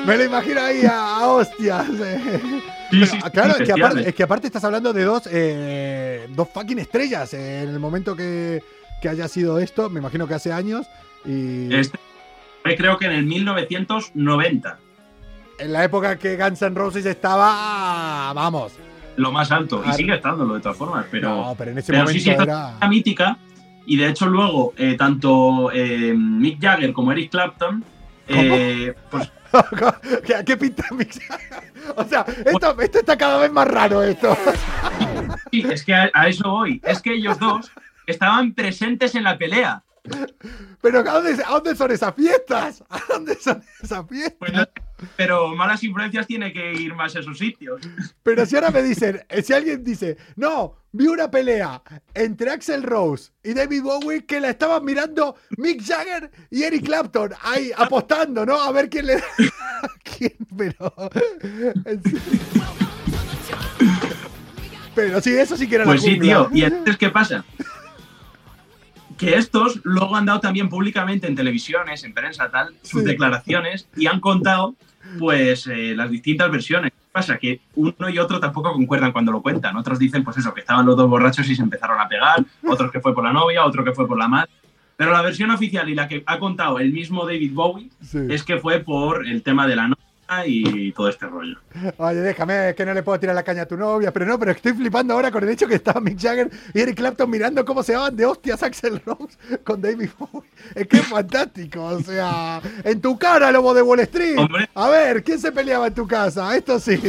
[0.05, 1.87] Me lo imagino ahí a, a hostias.
[2.01, 2.41] eh.
[2.89, 5.27] Sí, Pero, sí, ah, claro, es que, aparte, es que aparte estás hablando de dos,
[5.29, 8.63] eh, dos fucking estrellas en el momento que,
[9.01, 10.87] que haya sido esto, me imagino que hace años,
[11.25, 11.97] y Este
[12.77, 14.79] creo que en el 1990,
[15.59, 18.73] en la época que Guns N' Roses estaba, vamos,
[19.17, 19.83] lo más alto.
[19.87, 22.29] Y sigue estándolo de todas formas, pero, no, pero en ese pero momento sí, sí,
[22.29, 22.69] esta era...
[22.69, 23.37] es una mítica.
[23.85, 27.83] Y de hecho luego, eh, tanto eh, Mick Jagger como Eric Clapton,
[28.27, 29.31] eh, pues
[30.25, 31.73] ¿Qué, qué pinta Mick Jagger?
[31.95, 34.37] O sea, esto, esto está cada vez más raro esto.
[35.51, 36.81] sí, es que a, a eso voy.
[36.83, 37.71] Es que ellos dos
[38.05, 39.83] estaban presentes en la pelea.
[40.81, 42.83] Pero ¿a dónde, a dónde son esas fiestas?
[42.89, 44.35] ¿A dónde son esas fiestas?
[44.39, 44.67] Pues no-
[45.15, 47.79] pero malas influencias tiene que ir más a esos sitios.
[48.23, 51.83] Pero si ahora me dicen, eh, si alguien dice, no, vi una pelea
[52.15, 57.31] entre Axel Rose y David Bowie que la estaban mirando Mick Jagger y Eric Clapton,
[57.43, 58.59] ahí apostando, ¿no?
[58.59, 59.23] A ver quién le da.
[60.17, 60.33] ¿Quién?
[60.57, 60.93] Pero.
[64.95, 66.47] Pero sí, eso sí que era Pues la sí, jungla.
[66.49, 66.49] tío.
[66.53, 67.45] ¿Y entonces qué pasa?
[69.17, 73.07] Que estos luego han dado también públicamente en televisiones, en prensa, tal, sus Sí.
[73.07, 74.75] declaraciones y han contado,
[75.19, 76.91] pues, eh, las distintas versiones.
[76.91, 77.37] ¿Qué pasa?
[77.37, 79.75] Que uno y otro tampoco concuerdan cuando lo cuentan.
[79.75, 82.45] Otros dicen, pues eso, que estaban los dos borrachos y se empezaron a pegar.
[82.67, 84.51] Otros que fue por la novia, otro que fue por la madre.
[84.95, 88.19] Pero la versión oficial y la que ha contado el mismo David Bowie Sí.
[88.29, 90.03] es que fue por el tema de la novia
[90.45, 91.57] y todo este rollo.
[91.97, 94.51] Oye, déjame, que no le puedo tirar la caña a tu novia, pero no, pero
[94.51, 97.81] estoy flipando ahora con el hecho que estaba Mick Jagger y Eric Clapton mirando cómo
[97.83, 100.49] se daban de hostias Axel Rose con David Bowie.
[100.75, 104.37] Es que es fantástico, o sea, en tu cara, lobo de Wall Street.
[104.37, 104.69] Hombre.
[104.75, 106.55] A ver, ¿quién se peleaba en tu casa?
[106.55, 106.99] Esto sí.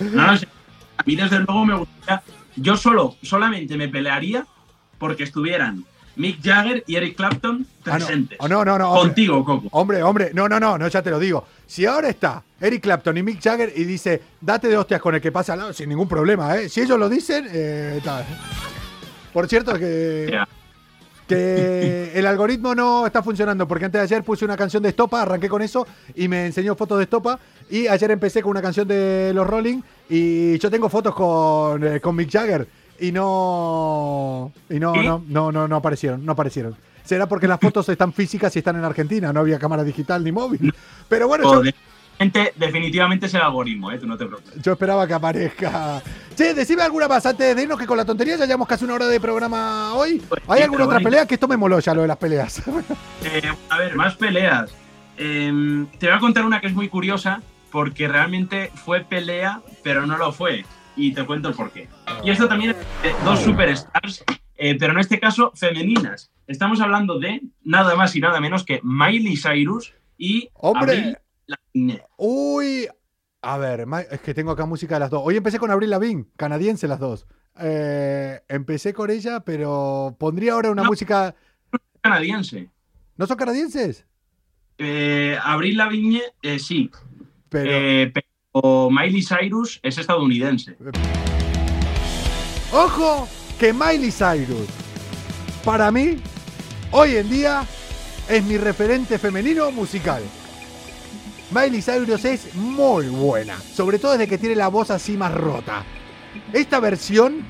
[0.00, 0.48] No, no sé.
[0.96, 2.22] A mí, desde luego, me gustaría.
[2.56, 4.46] Yo solo, solamente me pelearía
[4.98, 5.84] porque estuvieran
[6.16, 8.06] Mick Jagger y Eric Clapton Ah, no.
[8.06, 8.38] presentes.
[8.40, 8.90] No, no, no.
[8.90, 9.08] hombre.
[9.08, 9.68] Contigo, Coco.
[9.72, 11.44] Hombre, hombre, no, no, no, no, ya te lo digo.
[11.66, 15.20] Si ahora está Eric Clapton y Mick Jagger y dice, date de hostias con el
[15.20, 16.68] que pasa al lado, sin ningún problema, ¿eh?
[16.68, 18.24] Si ellos lo dicen, eh, tal.
[19.32, 20.38] Por cierto, que
[22.14, 25.48] el algoritmo no está funcionando, porque antes de ayer puse una canción de Estopa, arranqué
[25.48, 27.38] con eso y me enseñó fotos de Estopa.
[27.70, 32.00] Y ayer empecé con una canción de los Rolling y yo tengo fotos con, eh,
[32.00, 32.66] con Mick Jagger
[32.98, 34.52] y no.
[34.70, 36.76] Y no, no, no, no, no aparecieron, no aparecieron.
[37.04, 40.32] Será porque las fotos están físicas y están en Argentina, no había cámara digital ni
[40.32, 40.74] móvil.
[41.08, 41.70] Pero bueno, yo.
[42.56, 43.98] Definitivamente, es el algoritmo, ¿eh?
[43.98, 44.62] Tú no te preocupes.
[44.62, 46.00] yo esperaba que aparezca.
[46.34, 48.94] Che, decime alguna más antes de irnos que con la tontería ya llevamos casi una
[48.94, 50.22] hora de programa hoy.
[50.28, 51.10] Pues ¿Hay sí, alguna otra bueno.
[51.10, 51.26] pelea?
[51.26, 52.62] Que esto me moló ya lo de las peleas.
[53.24, 54.70] Eh, a ver, más peleas.
[55.16, 60.06] Eh, te voy a contar una que es muy curiosa porque realmente fue pelea, pero
[60.06, 60.64] no lo fue.
[60.96, 61.88] Y te cuento el porqué.
[62.22, 64.24] Y esto también es de dos superstars,
[64.56, 66.30] eh, pero en este caso femeninas.
[66.46, 70.92] Estamos hablando de nada más y nada menos que Miley Cyrus y ¡Hombre!
[70.98, 72.02] Avril Lavigne.
[72.16, 72.88] Uy,
[73.42, 75.22] a ver, es que tengo acá música de las dos.
[75.24, 77.26] Hoy empecé con Abril Lavigne, canadiense las dos.
[77.60, 80.88] Eh, empecé con ella, pero pondría ahora una No.
[80.88, 81.34] música.
[82.00, 82.70] canadiense.
[83.16, 84.06] ¿No son canadienses?
[84.78, 86.90] Eh, Avril Lavigne, eh, sí.
[87.48, 88.12] Pero.
[88.54, 90.76] Pero Miley Cyrus es estadounidense.
[92.72, 93.28] Ojo,
[93.58, 94.68] que Miley Cyrus,
[95.64, 96.16] para mí,
[96.92, 97.64] hoy en día,
[98.28, 100.22] es mi referente femenino musical.
[101.50, 105.84] Miley Cyrus es muy buena, sobre todo desde que tiene la voz así más rota.
[106.52, 107.44] Esta versión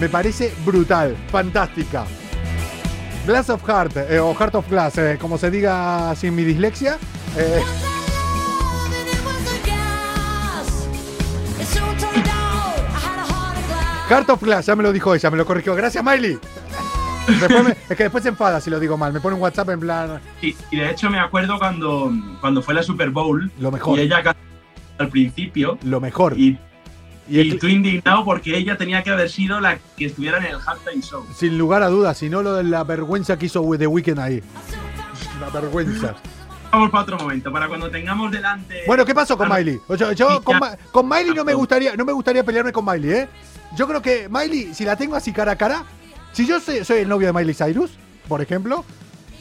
[0.00, 2.04] me parece brutal, fantástica.
[3.26, 6.98] Glass of Heart, eh, o Heart of Glass, eh, como se diga sin mi dislexia.
[7.36, 7.62] eh,
[14.10, 15.74] Heart of Glass, ya me lo dijo ella, me lo corrigió.
[15.74, 16.38] Gracias, Miley.
[17.28, 19.12] Me- es que después se enfada si lo digo mal.
[19.12, 20.20] Me pone un WhatsApp en plan.
[20.42, 23.98] Y, y de hecho me acuerdo cuando, cuando fue la Super Bowl Lo mejor.
[23.98, 24.34] y ella
[24.98, 26.36] al principio Lo mejor.
[26.36, 26.58] y,
[27.28, 30.46] Y y el- tú indignado porque ella tenía que haber sido la que estuviera en
[30.46, 31.24] el halftime show.
[31.36, 34.42] Sin lugar a dudas, si no lo de la vergüenza que hizo The Weeknd ahí.
[35.40, 36.14] La vergüenza.
[36.72, 38.82] Vamos para otro momento, para cuando tengamos delante...
[38.86, 39.80] Bueno, ¿qué pasó con Miley?
[39.96, 40.60] Yo sí, con,
[40.92, 43.28] con Miley no me gustaría, no me gustaría pelearme con Miley, ¿eh?
[43.76, 45.84] Yo creo que Miley, si la tengo así cara a cara,
[46.32, 47.92] si yo soy, el novio de Miley Cyrus,
[48.28, 48.84] por ejemplo,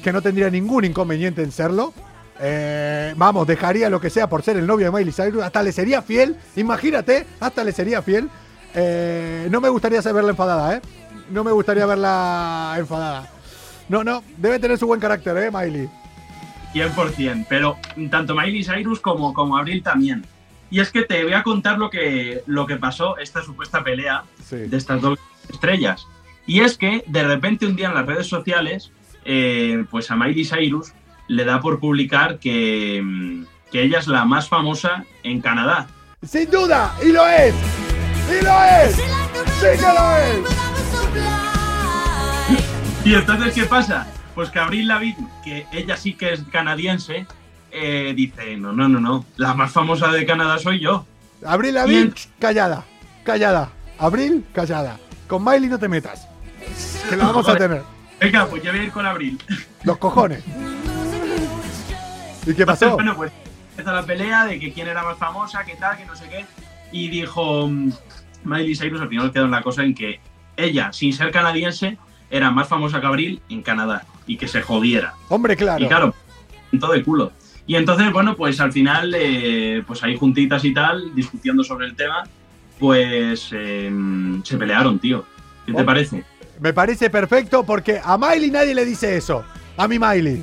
[0.03, 1.93] que no tendría ningún inconveniente en serlo,
[2.39, 5.71] eh, vamos, dejaría lo que sea por ser el novio de Miley Cyrus, hasta le
[5.71, 8.29] sería fiel, imagínate, hasta le sería fiel.
[8.75, 10.81] Eh, no me gustaría verla enfadada, ¿eh?
[11.31, 13.27] No me gustaría verla enfadada.
[13.87, 15.89] No, no, debe tener su buen carácter, ¿eh, Miley?
[16.73, 17.77] 100%, pero
[18.11, 20.23] tanto Miley Cyrus como, como Abril también.
[20.71, 24.23] Y es que te voy a contar lo que, lo que pasó, esta supuesta pelea
[24.43, 24.55] Sí.
[24.57, 25.17] de estas dos
[25.49, 26.05] estrellas.
[26.45, 28.91] Y es que de repente un día en las redes sociales,
[29.25, 30.93] eh, pues a Miley Cyrus
[31.27, 35.87] le da por publicar que, que ella es la más famosa en Canadá.
[36.23, 37.53] Sin duda, y lo es.
[38.29, 38.95] Y lo es.
[38.95, 40.49] Sí que lo es.
[43.05, 44.07] Y entonces, ¿qué pasa?
[44.35, 47.25] Pues que Avril Lavigne, que ella sí que es canadiense,
[47.71, 51.05] eh, dice, no, no, no, no, la más famosa de Canadá soy yo.
[51.45, 52.83] Abril Lavigne, callada.
[53.23, 53.69] Callada.
[53.97, 54.99] Abril, callada.
[55.27, 56.27] Con Miley no te metas.
[57.09, 57.83] Que la vamos a tener.
[58.19, 59.39] Venga, pues yo voy a ir con Abril.
[59.83, 60.43] Los cojones.
[62.45, 62.91] ¿Y qué Entonces, pasó?
[62.95, 63.31] bueno, pues
[63.71, 66.45] empezó la pelea de que quién era más famosa, qué tal, que no sé qué.
[66.91, 67.91] Y dijo mm,
[68.43, 70.19] Miley Cyrus, al final quedó en la cosa en que
[70.57, 71.97] ella, sin ser canadiense,
[72.29, 74.05] era más famosa que Abril en Canadá.
[74.27, 75.15] Y que se jodiera.
[75.29, 75.83] Hombre, claro.
[75.83, 76.13] Y claro,
[76.71, 77.31] en todo de culo.
[77.69, 81.95] Y entonces, bueno, pues al final, eh, pues ahí juntitas y tal, discutiendo sobre el
[81.95, 82.23] tema,
[82.79, 83.91] pues eh,
[84.43, 85.23] se pelearon, tío.
[85.67, 85.85] ¿Qué te Oh.
[85.85, 86.23] parece?
[86.59, 89.45] Me parece perfecto porque a Miley nadie le dice eso.
[89.77, 90.41] A mi Miley.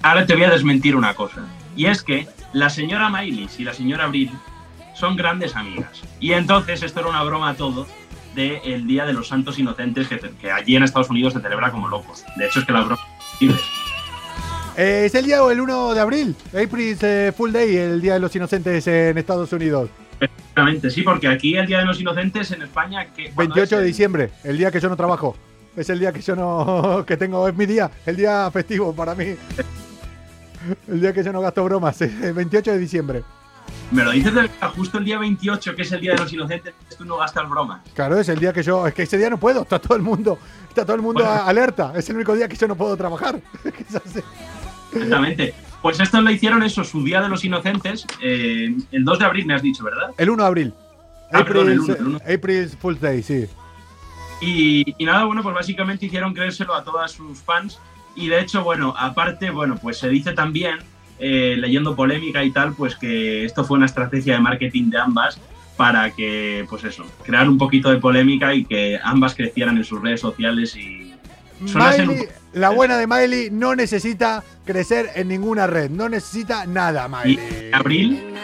[0.00, 1.42] Ahora te voy a desmentir una cosa.
[1.74, 4.30] Y es que la señora Miley y la señora Abril
[4.94, 6.02] son grandes amigas.
[6.20, 7.88] Y entonces esto era una broma todo
[8.36, 11.88] del Día de los Santos Inocentes que, que allí en Estados Unidos se celebra como
[11.88, 12.24] locos.
[12.36, 13.02] De hecho es que la broma...
[14.80, 16.36] Eh, es el día el 1 de abril.
[16.50, 19.90] April's eh, Full Day, el Día de los Inocentes en Estados Unidos.
[20.20, 23.06] Efectivamente, sí, porque aquí el Día de los Inocentes en España...
[23.06, 25.36] Que, ¿cuándo 28 de diciembre, el día que yo no trabajo.
[25.76, 27.04] Es el día que yo no.
[27.06, 29.34] que tengo, es mi día, el día festivo para mí.
[30.86, 33.22] El día que yo no gasto bromas, el 28 de diciembre.
[33.90, 36.72] Me lo dices del- justo el día 28, que es el Día de los Inocentes,
[36.96, 37.80] tú no gastas bromas.
[37.94, 38.86] Claro, es el día que yo.
[38.86, 40.38] Es que ese día no puedo, está todo el mundo.
[40.68, 41.42] Está todo el mundo Bueno.
[41.42, 41.92] alerta.
[41.96, 43.40] Es el único día que yo no puedo trabajar.
[44.92, 45.54] Exactamente.
[45.82, 49.46] Pues esto lo hicieron eso, su Día de los Inocentes, eh, el 2 de abril
[49.46, 50.10] me has dicho, ¿verdad?
[50.18, 50.74] El 1 de abril.
[51.32, 52.20] Ah, perdón, el April's, 1, el 1.
[52.34, 53.46] April's Full Day, sí.
[54.40, 57.78] Y, y nada, bueno, pues básicamente hicieron creérselo a todas sus fans.
[58.16, 60.78] Y de hecho, bueno, aparte, bueno, pues se dice también,
[61.20, 65.40] eh, leyendo polémica y tal, pues que esto fue una estrategia de marketing de ambas
[65.76, 70.02] para que, pues eso, crear un poquito de polémica y que ambas crecieran en sus
[70.02, 71.14] redes sociales y
[71.60, 75.90] un Miley, la buena de Miley no necesita crecer en ninguna red.
[75.90, 77.70] No necesita nada, Y Miley.
[77.72, 78.34] Abril,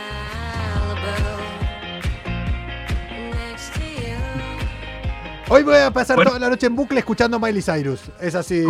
[5.48, 6.30] Hoy voy a pasar Bueno.
[6.30, 8.10] toda la noche en bucle escuchando Miley Cyrus.
[8.20, 8.64] Es así.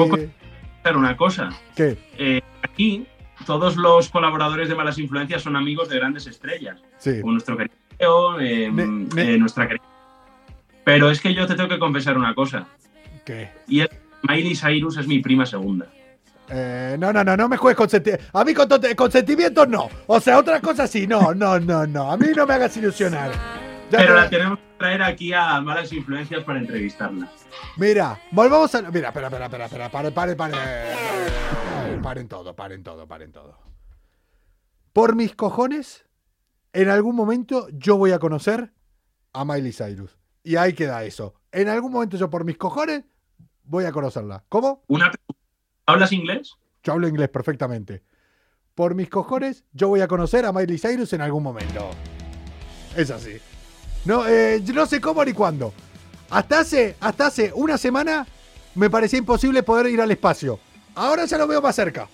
[0.83, 1.51] Hacer una cosa.
[1.75, 1.97] ¿Qué?
[2.19, 3.07] Eh, aquí,
[3.47, 6.81] todos los colaboradores de Malas Influencias son amigos de grandes estrellas.
[6.99, 7.21] Sí.
[7.21, 9.85] Como nuestro querido eh, eh, nuestra querida.
[10.85, 12.67] Pero es que yo te tengo que confesar una cosa.
[13.25, 13.51] ¿Qué?
[13.69, 13.89] Y es
[14.29, 15.87] Miley Cyrus es mi prima segunda.
[16.49, 18.29] Eh, no, no, no, no me juegues con sentimientos.
[18.33, 19.89] A mí con, tonte- con sentimientos no.
[20.07, 21.07] O sea, otra cosa sí.
[21.07, 22.11] No, no, no, no.
[22.13, 23.31] A mí no me hagas ilusionar.
[23.91, 27.31] Ya Pero la tenemos que traer aquí a Malas Influencias para entrevistarla.
[27.77, 28.83] Mira, volvamos a.
[28.91, 29.91] Mira, espera, espera, espera, espera.
[29.91, 30.59] Paren, paren, paren.
[32.03, 33.59] Paren todo, paren todo, paren todo.
[34.93, 36.05] Por mis cojones,
[36.73, 38.73] en algún momento yo voy a conocer
[39.33, 40.19] a Miley Cyrus.
[40.43, 41.35] Y ahí queda eso.
[41.53, 43.05] En algún momento yo, por mis cojones,
[43.65, 44.45] voy a conocerla.
[44.49, 44.83] ¿Cómo?
[44.87, 45.11] Una.
[45.87, 46.55] ¿Hablas inglés?
[46.83, 48.03] Yo hablo inglés perfectamente.
[48.75, 51.91] Por mis cojones, yo voy a conocer a Miley Cyrus en algún momento.
[52.97, 53.39] Es así.
[54.05, 55.73] No, eh, no sé cómo ni cuándo.
[56.31, 58.27] Hasta hace, hasta hace una semana
[58.75, 60.59] me parecía imposible poder ir al espacio.
[60.95, 62.09] Ahora ya lo veo más cerca.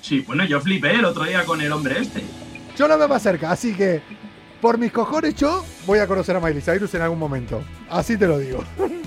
[0.00, 2.22] Sí, bueno, yo flipé el otro día con el hombre este.
[2.76, 4.02] Yo lo veo más cerca, así que
[4.60, 7.62] por mis cojones yo voy a conocer a Miley Cyrus en algún momento.
[7.88, 8.64] Así te lo digo.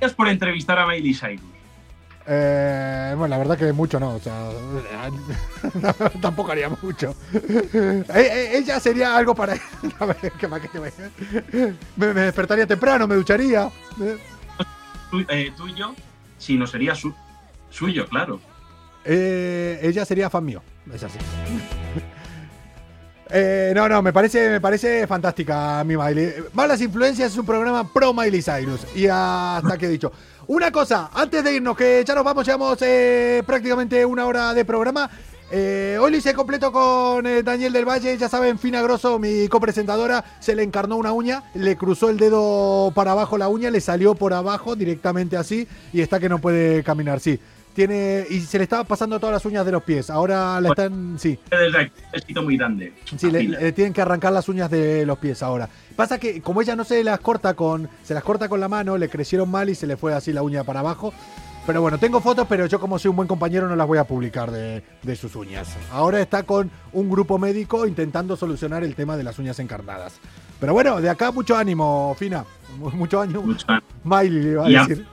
[0.00, 1.40] Gracias por entrevistar a Miley Cyrus.
[2.30, 4.50] Eh, bueno, la verdad que mucho no, o sea,
[6.20, 7.14] tampoco haría mucho.
[7.32, 9.54] Eh, eh, ella sería algo para...
[9.98, 10.92] A ver, ¿qué más que me,
[11.96, 13.70] me despertaría temprano, me ducharía.
[14.02, 14.18] Eh,
[15.10, 15.94] Tú, eh, tú y yo,
[16.36, 17.14] si no sería su-
[17.70, 18.38] suyo, claro.
[19.06, 21.18] eh, ella sería fan mío, es así.
[23.30, 26.34] Eh, no, no, me parece, me parece fantástica mi Miley.
[26.52, 28.86] Malas Influencias es un programa pro Miley Cyrus.
[28.94, 30.12] Y hasta que he dicho.
[30.46, 34.64] Una cosa, antes de irnos, que ya nos vamos, llevamos eh, prácticamente una hora de
[34.64, 35.10] programa.
[35.50, 39.48] Eh, hoy lo hice completo con eh, Daniel del Valle, ya saben, Fina Grosso, mi
[39.48, 43.80] copresentadora, se le encarnó una uña, le cruzó el dedo para abajo la uña, le
[43.80, 47.40] salió por abajo directamente así y está que no puede caminar, sí.
[47.78, 51.16] Tiene, y se le estaba pasando todas las uñas de los pies, ahora la están,
[51.16, 51.38] sí.
[52.12, 52.92] Besito muy grande.
[53.16, 55.68] Sí, le, tienen que arrancar las uñas de los pies ahora.
[55.94, 58.98] Pasa que como ella no se las corta con, se las corta con la mano,
[58.98, 61.14] le crecieron mal y se le fue así la uña para abajo.
[61.68, 64.04] Pero bueno, tengo fotos, pero yo como soy un buen compañero no las voy a
[64.08, 65.68] publicar de, de sus uñas.
[65.92, 70.14] Ahora está con un grupo médico intentando solucionar el tema de las uñas encarnadas.
[70.58, 72.44] Pero bueno, de acá mucho ánimo, Fina.
[72.76, 73.42] Mu- Mucho ánimo.
[73.42, 73.86] Mucho ánimo.
[74.02, 75.06] Miley le iba a- decir.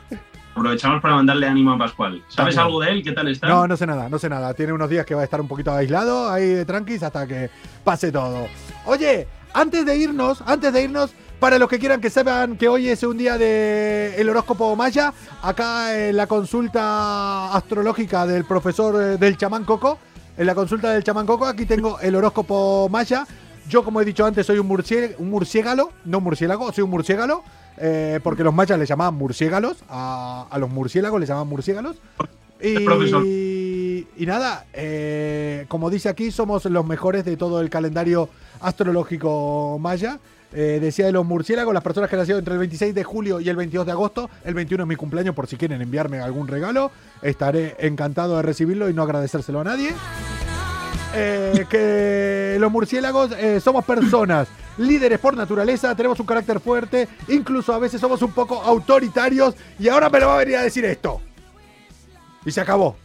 [0.60, 2.24] Aprovechamos para mandarle ánimo a Pascual.
[2.30, 2.60] ¿Sabes También.
[2.60, 3.04] algo de él?
[3.04, 3.48] ¿Qué tal está?
[3.48, 4.54] No, no sé nada, no sé nada.
[4.54, 7.50] Tiene unos días que va a estar un poquito aislado, ahí de tranquis, hasta que
[7.84, 8.48] pase todo.
[8.86, 12.88] Oye, antes de irnos, antes de irnos, para los que quieran que sepan que hoy
[12.88, 19.18] es un día de el horóscopo maya, acá en la consulta astrológica del profesor eh,
[19.18, 20.00] del chamán Coco,
[20.38, 23.28] en la consulta del chamán Coco, aquí tengo el horóscopo maya.
[23.68, 27.44] Yo, como he dicho antes, soy un, murcie- un murciélago, no murciélago, soy un murciélago,
[27.78, 31.98] eh, porque los mayas le llamaban murciélagos, a, a los murciélagos les llamaban murciélagos.
[33.26, 38.30] Y, y nada, eh, como dice aquí, somos los mejores de todo el calendario
[38.62, 40.20] astrológico maya.
[40.54, 43.50] Eh, decía de los murciélagos, las personas que nacieron entre el 26 de julio y
[43.50, 44.30] el 22 de agosto.
[44.46, 46.92] El 21 es mi cumpleaños, por si quieren enviarme algún regalo.
[47.22, 49.90] Estaré encantado de recibirlo y no agradecérselo a nadie.
[51.16, 54.48] Eh, que los murciélagos eh, somos personas,
[54.78, 59.56] líderes por naturaleza, tenemos un carácter fuerte, incluso a veces somos un poco autoritarios.
[59.80, 61.22] Y ahora me lo va a venir a decir esto.
[62.46, 62.98] Y se acabó.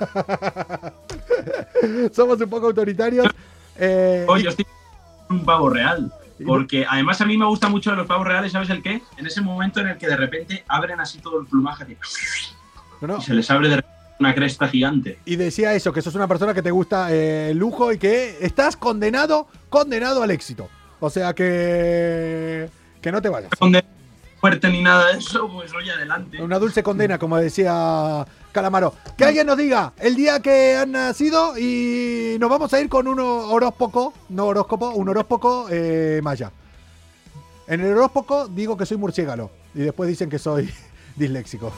[2.12, 3.26] Somos un poco autoritarios.
[3.76, 4.66] Eh, Oye, yo estoy
[5.28, 6.12] un pavo real.
[6.46, 9.02] Porque además a mí me gusta mucho de los pavos reales, ¿sabes el qué?
[9.18, 12.54] En ese momento en el que de repente abren así todo el plumaje así,
[13.02, 13.18] no, no.
[13.18, 15.18] y se les abre de repente una cresta gigante.
[15.24, 18.36] Y decía eso, que sos una persona que te gusta eh, el lujo y que
[18.40, 20.68] estás condenado, condenado al éxito.
[21.00, 22.68] O sea que.
[23.00, 23.50] Que no te vayas.
[24.40, 26.42] Fuerte ni nada de eso, pues oye, adelante.
[26.42, 28.94] Una dulce condena, como decía Calamaro.
[29.16, 33.06] Que alguien nos diga el día que han nacido y nos vamos a ir con
[33.06, 36.52] un horóscopo, no horóscopo, un horóscopo eh, maya.
[37.66, 40.70] En el horóscopo digo que soy murciélago y después dicen que soy
[41.16, 41.72] disléxico.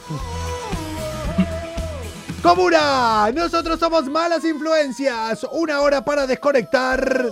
[2.42, 5.46] Comuna, nosotros somos malas influencias.
[5.52, 7.30] Una hora para desconectar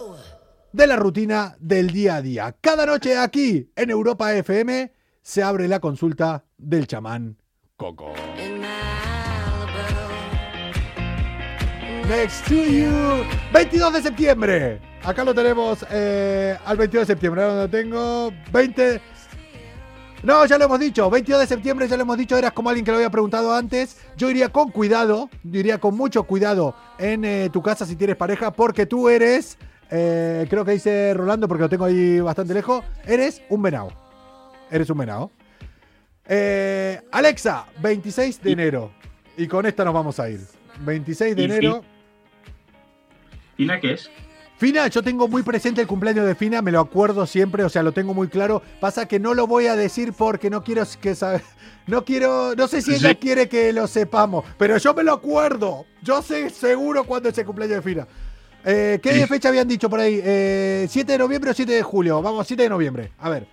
[0.72, 2.56] de la rutina del día a día.
[2.60, 7.36] Cada noche aquí en Europa FM se abre la consulta del chamán
[7.76, 8.12] Coco.
[12.08, 13.24] Next to you.
[13.52, 14.80] 22 de septiembre.
[15.02, 17.42] Acá lo tenemos eh, al 22 de septiembre.
[17.42, 18.32] Ahora lo tengo.
[18.52, 19.00] 20.
[20.22, 21.08] No, ya lo hemos dicho.
[21.08, 22.36] 22 de septiembre, ya lo hemos dicho.
[22.36, 23.96] Eras como alguien que lo había preguntado antes.
[24.16, 25.30] Yo iría con cuidado.
[25.44, 28.50] Yo iría con mucho cuidado en eh, tu casa si tienes pareja.
[28.52, 29.56] Porque tú eres.
[29.90, 32.84] eh, creo que dice Rolando, porque lo tengo ahí bastante lejos.
[33.06, 33.92] Eres un venado.
[34.70, 35.30] Eres un venado.
[36.26, 38.92] Eh, Alexa, 26 de enero.
[39.36, 40.40] Y con esta nos vamos a ir.
[40.80, 41.82] 26 de ¿Y enero.
[43.56, 44.10] ¿Fina qué es?
[44.60, 47.82] Fina, yo tengo muy presente el cumpleaños de Fina, me lo acuerdo siempre, o sea,
[47.82, 48.60] lo tengo muy claro.
[48.78, 51.40] Pasa que no lo voy a decir porque no quiero que sabe,
[51.86, 53.14] no quiero, no sé si ella Sí.
[53.16, 55.86] quiere que lo sepamos, pero yo me lo acuerdo.
[56.02, 58.06] Yo sé seguro cuándo es el cumpleaños de Fina.
[58.66, 59.26] Eh, ¿Qué Sí.
[59.26, 60.20] fecha habían dicho por ahí?
[60.22, 62.20] Eh, ¿7 de noviembre o 7 de julio?
[62.20, 63.12] Vamos, 7 de noviembre.
[63.18, 63.46] A ver,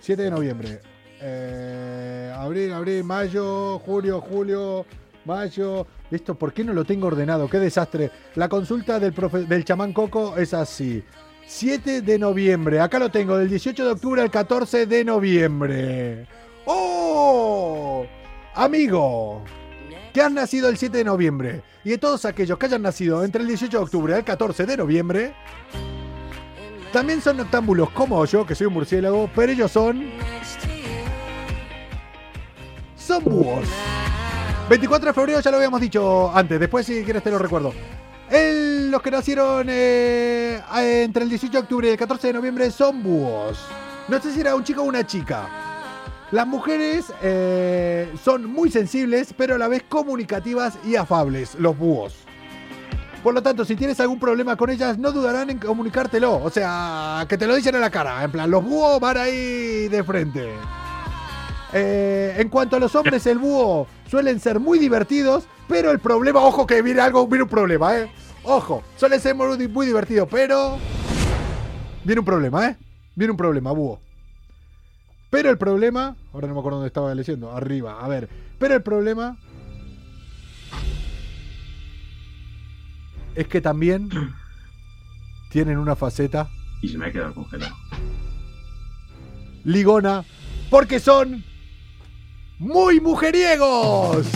[0.00, 0.80] 7 de noviembre.
[1.20, 4.86] Eh, abril, abril, mayo, julio, julio,
[5.26, 5.86] mayo.
[6.10, 7.48] Esto, ¿por qué no lo tengo ordenado?
[7.48, 8.10] Qué desastre.
[8.34, 9.14] La consulta del,
[9.46, 11.02] del chamán Coco es así.
[11.46, 12.80] 7 de noviembre.
[12.80, 16.26] Acá lo tengo, del 18 de octubre al 14 de noviembre.
[16.66, 18.06] ¡Oh!
[18.54, 19.42] Amigo,
[20.12, 21.62] que has nacido el 7 de noviembre.
[21.84, 24.76] Y de todos aquellos que hayan nacido entre el 18 de octubre al 14 de
[24.76, 25.34] noviembre,
[26.92, 30.10] también son noctámbulos como yo, que soy un murciélago, pero ellos son.
[32.96, 33.68] Son búhos.
[34.68, 37.72] 24 de febrero ya lo habíamos dicho antes, después si quieres te lo recuerdo.
[38.30, 40.60] El- los que nacieron eh,
[41.02, 43.58] entre el 18 de octubre y el 14 de noviembre son búhos.
[44.08, 45.48] No sé si era un chico o una chica.
[46.30, 52.14] Las mujeres eh, son muy sensibles, pero a la vez comunicativas y afables, los búhos.
[53.22, 56.36] Por lo tanto, si tienes algún problema con ellas, no dudarán en comunicártelo.
[56.36, 58.22] O sea, que te lo dicen a la cara.
[58.24, 60.50] En plan, los búhos van ahí de frente.
[61.72, 66.40] Eh, en cuanto a los hombres, el búho suelen ser muy divertidos, pero el problema,
[66.40, 68.10] ojo que viene algo, viene un problema, ¿eh?
[68.42, 70.78] Ojo, suelen ser muy, muy divertidos, pero...
[72.04, 72.76] Viene un problema, ¿eh?
[73.14, 74.00] Viene un problema, búho.
[75.30, 76.16] Pero el problema...
[76.32, 77.52] Ahora no me acuerdo dónde estaba leyendo.
[77.54, 78.28] Arriba, a ver.
[78.58, 79.36] Pero el problema...
[83.34, 84.08] Es que también
[85.50, 86.48] tienen una faceta
[86.82, 87.76] Y se me ha quedado congelado.
[89.64, 90.24] ligona
[90.70, 91.44] porque son
[92.58, 94.26] muy mujeriegos.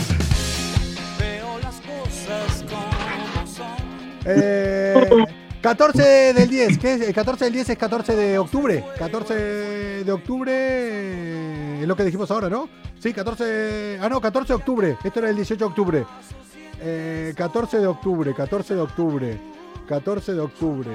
[1.19, 3.65] Veo las cosas como son.
[4.25, 5.25] Eh,
[5.61, 7.01] 14 del 10, ¿qué es?
[7.01, 8.83] El 14 del 10 es 14 de octubre.
[8.97, 9.33] 14
[10.03, 12.69] de octubre eh, es lo que dijimos ahora, ¿no?
[12.99, 13.99] Sí, 14.
[14.01, 14.97] Ah, no, 14 de octubre.
[15.03, 16.05] Esto era el 18 de octubre.
[16.81, 19.39] Eh, 14 de octubre, 14 de octubre,
[19.87, 20.91] 14 de octubre,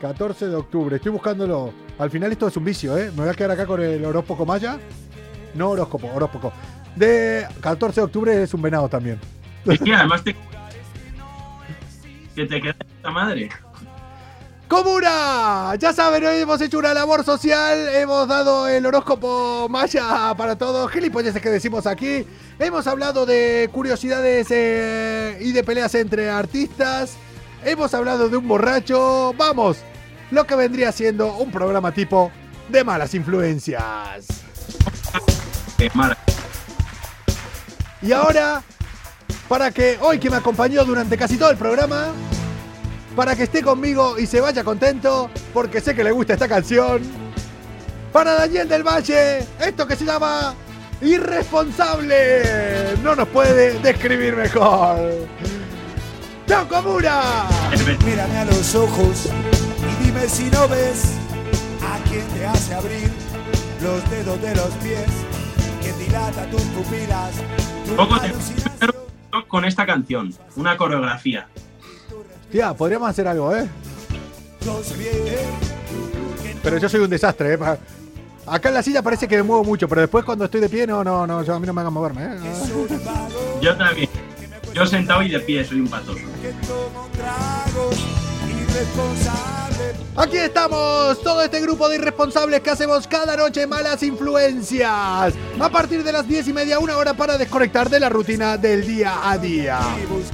[0.00, 0.96] 14 de octubre.
[0.96, 1.72] Estoy buscándolo.
[1.98, 3.10] Al final esto es un vicio, ¿eh?
[3.10, 4.78] Me voy a quedar acá con el horóscopo maya.
[5.54, 6.52] No horóscopo, horóscopo.
[6.96, 9.18] de 14 de octubre es un venado también.
[9.66, 10.34] Es que además te.
[12.34, 13.48] Que te queda esta madre.
[14.68, 15.74] ¡Comuna!
[15.78, 20.90] Ya saben, hoy hemos hecho una labor social, hemos dado el horóscopo maya para todos,
[20.90, 22.26] gilipolleces que decimos aquí.
[22.58, 27.16] Hemos hablado de curiosidades eh, y de peleas entre artistas.
[27.64, 29.32] Hemos hablado de un borracho.
[29.38, 29.78] Vamos,
[30.30, 32.30] lo que vendría siendo un programa tipo
[32.68, 34.47] de malas influencias.
[38.02, 38.62] Y ahora,
[39.48, 42.12] para que hoy que me acompañó durante casi todo el programa,
[43.14, 47.02] para que esté conmigo y se vaya contento, porque sé que le gusta esta canción,
[48.12, 50.54] para Daniel del Valle, esto que se llama
[51.00, 54.98] Irresponsable, no nos puede describir mejor.
[56.46, 57.46] ¡Chao, Comuna!
[58.04, 59.28] Mírame a los ojos
[60.00, 61.04] y dime si no ves
[61.82, 63.10] a quien te hace abrir
[63.82, 65.06] los dedos de los pies,
[67.96, 68.92] Poco te- alucinación.
[69.46, 71.46] Con esta canción, una coreografía.
[72.50, 73.66] Tía, podríamos hacer algo, ¿eh?
[76.62, 77.58] Pero yo soy un desastre, ¿eh?
[78.46, 80.86] Acá en la silla parece que me muevo mucho, pero después cuando estoy de pie,
[80.86, 82.38] no, no, no, yo- a mí no me hagan moverme, ¿eh?
[83.60, 84.08] Yo también.
[84.74, 86.20] Yo sentado y de pie, soy un patoso.
[90.18, 95.32] Aquí estamos, todo este grupo de irresponsables que hacemos cada noche malas influencias.
[95.60, 98.84] A partir de las 10 y media, una hora para desconectar de la rutina del
[98.84, 99.78] día a día.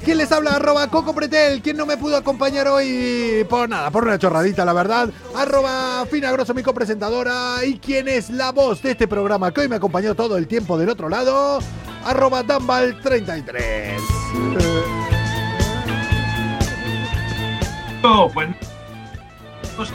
[0.03, 0.53] ¿Quién les habla?
[0.53, 1.61] Arroba Coco Pretel.
[1.61, 3.47] ¿Quién no me pudo acompañar hoy?
[3.47, 5.11] Por nada, por una chorradita, la verdad.
[5.37, 7.63] Arroba Fina mi copresentadora.
[7.63, 10.79] ¿Y quién es la voz de este programa que hoy me acompañó todo el tiempo
[10.79, 11.59] del otro lado?
[12.07, 13.99] Arroba Dumbal33.
[18.03, 18.74] Oh, pues.
[19.77, 19.93] Pues,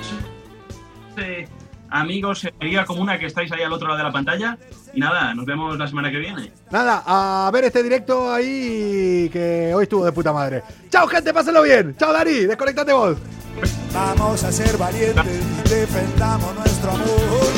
[1.17, 1.47] eh,
[1.89, 4.57] amigos, amiga comuna que estáis ahí al otro lado de la pantalla.
[4.93, 6.51] Y nada, nos vemos la semana que viene.
[6.71, 10.63] Nada, a ver este directo ahí que hoy estuvo de puta madre.
[10.89, 11.95] Chao, gente, pásenlo bien.
[11.97, 13.17] Chao, Dari, desconectate vos.
[13.93, 17.51] Vamos a ser valientes defendamos nuestro amor.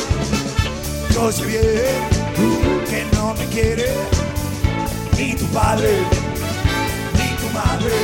[1.14, 3.88] Yo sé bien que no me quiere
[5.16, 5.98] ni tu padre
[7.14, 7.94] ni tu madre.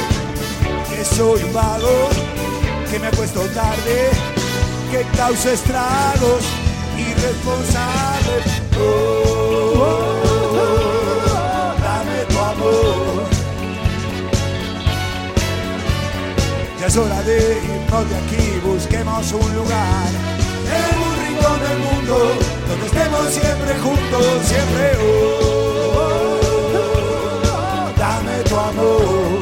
[0.88, 2.08] Que soy un vago,
[2.90, 4.10] que me acuesto tarde,
[4.90, 6.42] que causa estragos,
[6.96, 8.42] irresponsable.
[8.78, 10.22] Oh, oh,
[10.54, 13.26] oh, dame tu amor.
[16.80, 20.08] Ya es hora de irnos de aquí, busquemos un lugar
[20.78, 22.16] en un rincón del mundo
[22.68, 24.92] donde estemos siempre juntos, siempre.
[25.02, 26.40] oh,
[26.74, 29.37] oh, dame tu amor.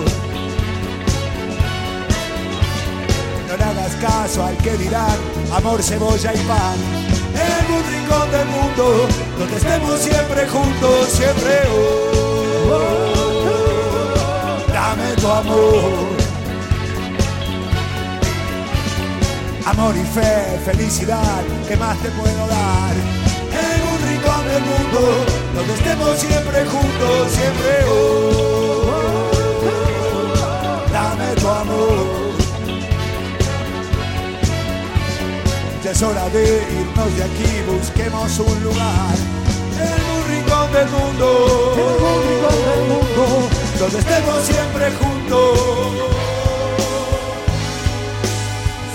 [3.97, 5.17] Caso al que dirán
[5.53, 6.77] amor, cebolla y pan.
[7.35, 11.61] En un rincón del mundo donde estemos siempre juntos, siempre.
[11.71, 12.87] oh,
[14.73, 16.17] dame tu amor.
[19.67, 22.95] Amor y fe, felicidad, ¿qué más te puedo dar?
[22.95, 25.01] En un rincón del mundo,
[25.55, 27.85] donde estemos siempre juntos, siempre.
[27.89, 28.87] oh,
[30.93, 32.26] dame tu amor.
[35.87, 36.43] Ya es hora de
[36.81, 39.15] irnos de aquí, busquemos un lugar.
[39.79, 45.59] En un rincón del mundo, en un rincón del mundo, donde estemos siempre juntos.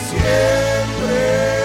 [0.10, 1.61] Siempre.